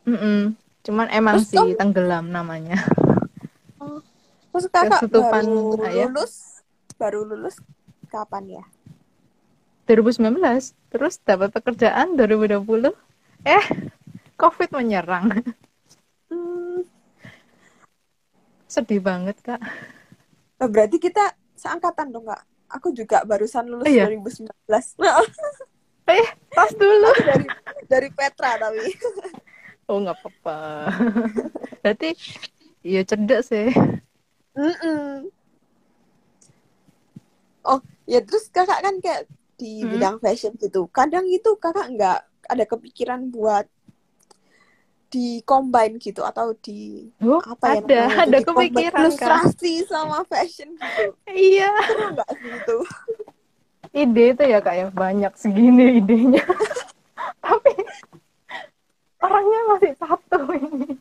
Mm-mm. 0.04 0.56
Cuman 0.84 1.08
emang 1.12 1.40
Terus 1.40 1.48
sih 1.48 1.60
kamu- 1.60 1.80
tenggelam 1.80 2.26
namanya. 2.28 2.76
Terus 4.52 4.66
kakak 4.70 5.02
baru 5.10 5.80
ayah. 5.88 6.08
lulus, 6.12 6.34
baru 7.00 7.20
lulus 7.26 7.56
kapan 8.12 8.62
ya? 8.62 8.64
2019, 9.88 10.76
terus 10.92 11.20
dapat 11.24 11.52
pekerjaan 11.52 12.16
2020. 12.16 12.96
Eh, 13.44 13.64
COVID 14.42 14.70
menyerang. 14.78 15.28
Hmm, 16.30 16.82
Sedih 18.74 19.00
banget 19.08 19.38
kak. 19.46 19.62
oh, 20.62 20.70
berarti 20.70 20.98
kita 21.02 21.24
seangkatan 21.58 22.10
dong 22.14 22.26
kak. 22.30 22.42
Aku 22.74 22.90
juga 22.90 23.22
barusan 23.30 23.70
lulus 23.70 23.94
iya? 23.94 24.02
2019. 24.02 24.98
Eh, 26.08 26.28
tas 26.52 26.72
dulu. 26.76 27.12
dari 27.24 27.48
dari 27.88 28.10
Petra 28.12 28.60
tapi. 28.60 28.92
Oh 29.90 29.98
nggak 30.02 30.16
apa-apa. 30.20 30.56
Berarti, 31.84 32.10
ya 32.84 33.02
cerdas 33.10 33.52
sih. 33.52 33.70
Mm-mm. 34.58 35.30
Oh, 37.64 37.80
ya 38.12 38.20
terus 38.28 38.46
kakak 38.52 38.80
kan 38.86 38.96
kayak 39.04 39.22
di 39.60 39.72
Hmm. 39.82 39.90
bidang 39.92 40.16
fashion 40.24 40.54
gitu. 40.60 40.88
Kadang 40.92 41.26
itu 41.32 41.50
kakak 41.64 41.88
nggak 41.96 42.18
ada 42.52 42.66
kepikiran 42.68 43.32
buat 43.32 43.66
di 45.14 45.46
combine 45.46 46.02
gitu 46.02 46.26
atau 46.26 46.58
di 46.58 47.06
Oh, 47.22 47.38
apa 47.38 47.78
ya 47.78 47.86
ada, 47.86 48.02
ada 48.26 48.38
kepikiran 48.42 49.14
ilustrasi 49.14 49.86
sama 49.86 50.26
fashion 50.26 50.74
gitu. 50.74 51.14
Iya. 51.30 51.70
Seru 51.86 52.06
nggak 52.18 52.30
sih 52.34 52.50
itu? 52.50 52.78
ide 53.94 54.24
itu 54.34 54.44
ya 54.50 54.58
kak 54.58 54.74
ya. 54.74 54.88
Banyak 54.90 55.38
segini 55.38 56.02
idenya. 56.02 56.42
Tapi 57.46 57.74
orangnya 59.22 59.60
masih 59.70 59.94
satu 60.02 60.40
ini. 60.50 60.98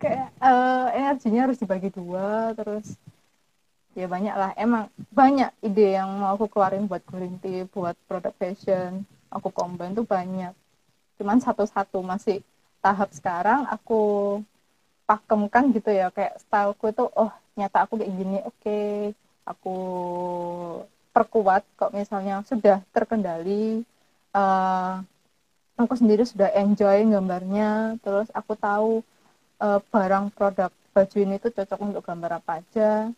Kayak 0.00 0.32
eh, 0.40 0.86
energinya 0.96 1.40
harus 1.44 1.60
dibagi 1.60 1.92
dua 1.92 2.56
terus 2.56 2.96
ya 3.92 4.08
banyak 4.08 4.32
lah. 4.32 4.56
Emang 4.56 4.88
banyak 5.12 5.52
ide 5.60 6.00
yang 6.00 6.08
mau 6.24 6.40
aku 6.40 6.48
keluarin 6.48 6.88
buat 6.88 7.04
Gurinti 7.04 7.68
buat 7.68 8.00
produk 8.08 8.32
fashion. 8.40 9.04
Aku 9.28 9.52
combine 9.52 9.92
tuh 9.92 10.08
banyak 10.08 10.56
cuman 11.20 11.36
satu-satu 11.44 12.00
masih 12.00 12.40
tahap 12.80 13.12
sekarang 13.12 13.68
aku 13.68 14.40
pakemkan 15.04 15.68
gitu 15.76 15.92
ya 15.92 16.08
kayak 16.08 16.40
styleku 16.40 16.96
tuh 16.96 17.12
oh 17.12 17.28
nyata 17.60 17.84
aku 17.84 18.00
kayak 18.00 18.12
gini 18.16 18.38
oke. 18.40 18.80
Aku 19.44 19.76
perkuat 21.10 21.66
kok 21.74 21.90
misalnya 21.90 22.40
sudah 22.46 22.80
terkendali 22.94 23.82
uh, 24.30 25.02
aku 25.74 25.94
sendiri 25.98 26.22
sudah 26.24 26.48
enjoy 26.56 27.04
gambarnya. 27.04 28.00
Terus 28.00 28.30
aku 28.32 28.54
tahu 28.56 29.02
uh, 29.60 29.82
barang 29.92 30.32
produk 30.32 30.70
baju 30.94 31.16
ini 31.18 31.36
tuh 31.42 31.52
cocok 31.52 31.78
untuk 31.82 32.02
gambar 32.06 32.40
apa 32.40 32.62
aja. 32.62 33.10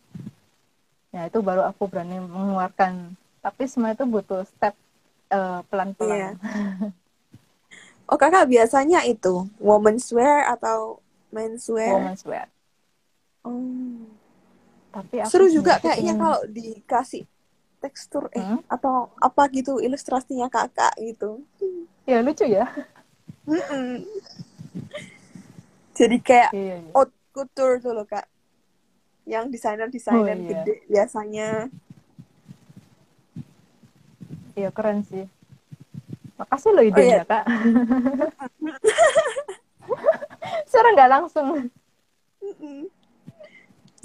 Ya 1.12 1.23
itu 1.29 1.38
baru 1.45 1.69
aku 1.69 1.87
berani 1.87 2.19
mengeluarkan. 2.19 3.15
Tapi 3.45 3.62
semua 3.69 3.93
itu 3.93 4.09
butuh 4.09 4.49
step 4.49 4.73
uh, 5.29 5.61
pelan-pelan. 5.69 6.41
Yeah. 6.41 6.97
oh 8.12 8.20
kakak 8.20 8.44
biasanya 8.44 9.09
itu 9.09 9.48
women's 9.57 10.12
wear 10.12 10.44
atau 10.53 11.01
menswear 11.33 12.12
wear 12.29 12.46
oh. 13.48 14.05
Tapi 14.92 15.25
aku 15.25 15.33
seru 15.33 15.48
juga 15.48 15.81
kayaknya 15.81 16.20
kalau 16.20 16.44
dikasih 16.53 17.25
tekstur 17.81 18.29
eh 18.37 18.44
hmm? 18.44 18.68
atau 18.68 19.09
apa 19.16 19.48
gitu 19.48 19.81
ilustrasinya 19.81 20.53
kakak 20.53 20.92
gitu. 21.01 21.40
Ya 22.05 22.20
lucu 22.20 22.44
ya. 22.44 22.68
Jadi 25.96 26.20
kayak 26.20 26.53
iya, 26.53 26.85
iya. 26.85 26.92
haute 26.92 27.16
couture 27.33 27.81
tuh 27.81 27.96
loh 27.96 28.05
kak. 28.05 28.29
Yang 29.25 29.57
desainer 29.57 29.88
desainer 29.88 30.37
oh, 30.37 30.44
iya. 30.44 30.61
gede 30.61 30.75
biasanya. 30.92 31.48
Iya 34.61 34.68
keren 34.77 35.09
sih 35.09 35.25
makasih 36.42 36.70
loh 36.74 36.85
idenya 36.85 37.07
oh, 37.07 37.18
iya. 37.22 37.24
kak. 37.24 37.44
Secara 40.68 40.88
nggak 40.98 41.11
langsung. 41.11 41.48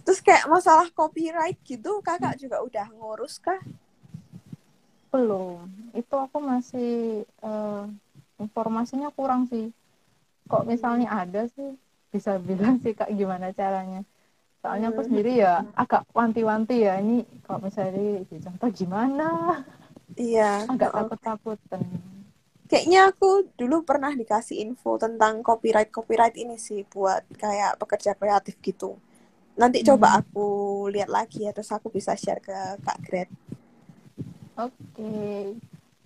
Terus 0.06 0.20
kayak 0.24 0.48
masalah 0.48 0.88
copyright 0.94 1.58
gitu 1.66 2.00
kakak 2.06 2.38
juga 2.38 2.62
udah 2.62 2.88
ngurus 2.94 3.42
kah? 3.42 3.60
Belum. 5.10 5.66
Itu 5.98 6.16
aku 6.16 6.38
masih 6.38 7.26
uh, 7.42 7.90
informasinya 8.38 9.10
kurang 9.12 9.50
sih. 9.50 9.74
Kok 10.48 10.64
misalnya 10.64 11.12
ada 11.12 11.50
sih 11.52 11.76
bisa 12.14 12.40
bilang 12.40 12.80
sih 12.80 12.94
kak 12.94 13.12
gimana 13.12 13.52
caranya. 13.52 14.06
Soalnya 14.62 14.94
aku 14.94 15.06
sendiri 15.06 15.42
ya 15.42 15.66
agak 15.76 16.06
wanti-wanti 16.14 16.86
ya 16.86 17.02
ini. 17.02 17.26
Kalau 17.44 17.66
misalnya 17.66 18.24
contoh 18.28 18.70
gimana? 18.72 19.28
Iya. 20.16 20.64
Agak 20.72 20.96
takut-takutan 20.96 21.84
kayaknya 22.68 23.10
aku 23.12 23.48
dulu 23.56 23.84
pernah 23.88 24.12
dikasih 24.12 24.60
info 24.62 25.00
tentang 25.00 25.40
copyright 25.42 25.92
copyright 25.92 26.36
ini 26.36 26.60
sih 26.60 26.84
buat 26.84 27.24
kayak 27.40 27.80
pekerja 27.80 28.14
kreatif 28.14 28.60
gitu 28.60 29.00
nanti 29.58 29.82
hmm. 29.82 29.88
coba 29.90 30.22
aku 30.22 30.48
lihat 30.92 31.10
lagi 31.10 31.48
ya 31.48 31.52
terus 31.56 31.72
aku 31.74 31.90
bisa 31.90 32.14
share 32.14 32.44
ke 32.44 32.54
kak 32.84 33.00
Gret 33.02 33.32
Oke. 34.58 34.74
Okay. 34.98 35.42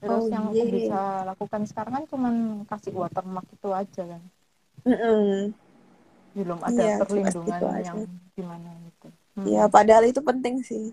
Terus 0.04 0.24
oh, 0.28 0.28
yang 0.28 0.45
yeah. 0.52 0.65
aku 0.65 0.76
bisa 0.76 1.02
lakukan 1.24 1.62
sekarang 1.69 1.93
kan 1.93 2.06
cuma 2.12 2.30
kasih 2.67 2.91
watermark 2.91 3.47
itu 3.47 3.69
aja 3.71 4.04
kan. 4.04 4.21
Mm 4.84 4.97
-mm. 4.97 5.32
Belum 6.36 6.60
ada 6.60 6.82
yeah, 6.84 6.97
perlindungan 7.00 7.62
yang 7.80 8.00
gimana 8.36 8.69
gitu. 8.84 9.08
Iya, 9.47 9.63
hmm. 9.67 9.71
padahal 9.71 10.04
itu 10.10 10.19
penting 10.19 10.56
sih. 10.65 10.91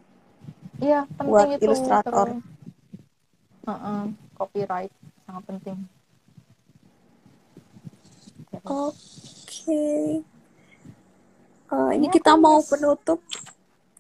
Iya, 0.79 1.09
penting 1.19 1.35
buat 1.35 1.49
itu. 1.51 1.67
ilustrator. 1.67 2.29
Uh 3.67 3.73
-uh, 3.73 4.03
copyright 4.39 4.95
sangat 5.29 5.45
penting. 5.45 5.79
Oke. 8.65 8.65
Okay. 8.65 10.25
Uh, 11.69 11.93
ini 11.93 12.09
ya, 12.09 12.17
kita 12.17 12.33
mau 12.41 12.65
penutup 12.65 13.21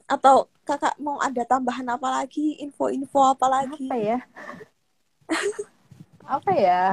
atau 0.08 0.48
kakak 0.64 0.96
mau 0.96 1.20
ada 1.20 1.44
tambahan 1.44 1.84
apa 1.84 2.24
lagi? 2.24 2.56
Info-info 2.64 3.36
apa 3.36 3.44
lagi? 3.44 3.84
Apa 3.84 3.96
ya? 4.00 4.18
Apa 6.24 6.50
ya? 6.56 6.84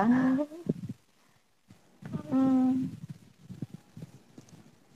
Hmm. 2.27 2.91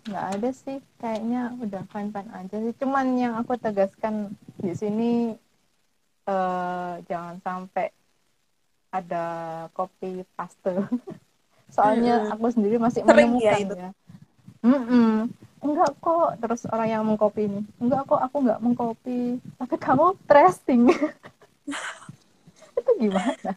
Nggak 0.03 0.25
ada 0.35 0.49
sih. 0.51 0.83
Kayaknya 0.99 1.55
udah 1.63 1.83
fine 1.87 2.11
fine 2.11 2.31
aja 2.35 2.55
sih. 2.59 2.75
Cuman 2.75 3.15
yang 3.15 3.39
aku 3.39 3.55
tegaskan 3.55 4.35
di 4.59 4.75
sini 4.75 5.11
uh, 6.27 6.99
jangan 7.07 7.39
sampai 7.39 7.95
ada 8.89 9.25
kopi 9.77 10.25
paste 10.33 10.73
soalnya 11.75 12.33
aku 12.33 12.49
sendiri 12.49 12.81
masih 12.81 13.05
Sering 13.05 13.37
menemukan 13.37 13.45
ya, 13.45 13.57
itu. 13.61 13.75
ya. 13.77 13.89
Mm 14.59 14.81
-mm 14.83 15.13
enggak 15.59 15.91
kok 15.99 16.39
terus 16.39 16.63
orang 16.71 16.87
yang 16.87 17.03
mengcopy 17.03 17.47
ini. 17.47 17.61
Enggak 17.79 18.07
kok 18.07 18.19
aku 18.19 18.35
enggak 18.43 18.61
mengcopy 18.63 19.19
tapi 19.59 19.75
kamu 19.85 20.15
tracing 20.25 20.81
itu 22.79 22.91
gimana? 22.95 23.51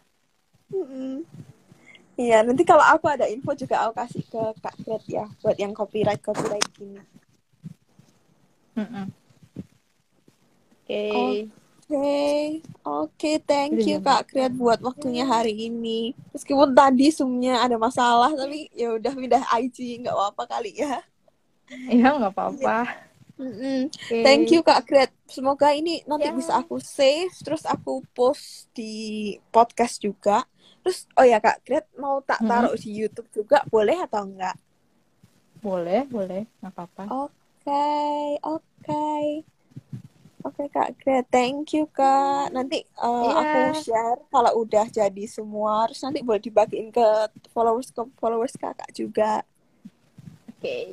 Iya, 2.13 2.45
nanti 2.45 2.61
kalau 2.61 2.85
aku 2.85 3.09
ada 3.09 3.25
info 3.25 3.57
juga 3.57 3.87
aku 3.87 3.93
kasih 3.97 4.23
ke 4.29 4.41
Kak 4.61 4.75
Fred 4.85 5.03
ya, 5.09 5.25
buat 5.41 5.57
yang 5.57 5.73
copyright 5.73 6.21
copyright 6.21 6.67
gini. 6.77 7.01
Oke. 10.83 11.49
Oke, 11.93 12.65
oke, 12.89 13.31
thank 13.45 13.85
you 13.85 14.01
Kak 14.01 14.25
Fred 14.33 14.57
buat 14.57 14.81
waktunya 14.81 15.29
hari 15.29 15.69
ini. 15.69 16.17
Meskipun 16.33 16.73
tadi 16.73 17.13
sumnya 17.13 17.61
ada 17.61 17.77
masalah, 17.77 18.33
tapi 18.33 18.65
ya 18.73 18.97
udah 18.97 19.13
pindah 19.13 19.45
IG 19.61 20.01
nggak 20.01 20.09
apa-apa 20.09 20.57
kali 20.57 20.73
ya. 20.73 21.05
Iya 21.69 22.17
nggak 22.17 22.33
apa-apa. 22.33 22.97
Mm-hmm. 23.37 23.93
Okay. 23.93 24.23
Thank 24.25 24.49
you 24.49 24.65
Kak 24.65 24.89
Gret. 24.89 25.13
Semoga 25.29 25.69
ini 25.77 26.01
nanti 26.09 26.33
yeah. 26.33 26.37
bisa 26.41 26.57
aku 26.57 26.81
save, 26.81 27.29
terus 27.45 27.61
aku 27.61 28.01
post 28.17 28.73
di 28.73 29.37
podcast 29.53 30.01
juga. 30.01 30.49
Terus 30.81 31.05
oh 31.13 31.21
ya 31.29 31.37
Kak 31.37 31.61
Gret 31.61 31.85
mau 32.01 32.25
tak 32.25 32.41
taruh 32.41 32.73
mm-hmm. 32.73 32.89
di 32.89 33.05
YouTube 33.05 33.29
juga, 33.29 33.61
boleh 33.69 34.01
atau 34.01 34.25
enggak? 34.25 34.57
Boleh, 35.61 36.09
boleh, 36.09 36.49
nggak 36.57 36.73
apa-apa. 36.73 37.29
Oke, 37.29 37.37
okay, 37.69 38.41
oke. 38.41 38.65
Okay. 38.81 39.45
Oke 40.43 40.67
okay, 40.67 40.75
Kak 40.75 40.89
Gret, 40.99 41.23
thank 41.31 41.71
you 41.71 41.87
Kak. 41.95 42.51
Nanti 42.51 42.83
uh, 42.99 43.07
eh, 43.07 43.31
yeah. 43.31 43.39
aku 43.39 43.59
share 43.79 44.19
kalau 44.27 44.51
udah 44.67 44.91
jadi 44.91 45.23
semua, 45.23 45.87
terus 45.87 46.03
nanti 46.03 46.19
boleh 46.19 46.43
dibagiin 46.43 46.91
ke 46.91 47.31
followers 47.55 47.95
ke 47.95 48.03
followers 48.19 48.51
Kakak 48.59 48.91
juga. 48.91 49.47
Oke. 50.51 50.59
Okay. 50.59 50.85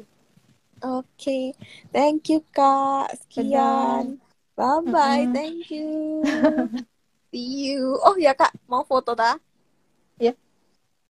Oke, 0.81 1.05
okay. 1.13 1.45
thank 1.91 2.31
you 2.31 2.47
Kak. 2.55 3.11
Sekian. 3.27 4.23
Bye 4.55 4.81
bye, 4.87 5.27
mm 5.27 5.29
-hmm. 5.29 5.35
thank 5.35 5.61
you. 5.75 5.91
See 7.35 7.75
you. 7.75 7.99
Oh 8.07 8.15
ya 8.15 8.39
Kak, 8.39 8.55
mau 8.71 8.87
foto 8.87 9.19
ta? 9.19 9.35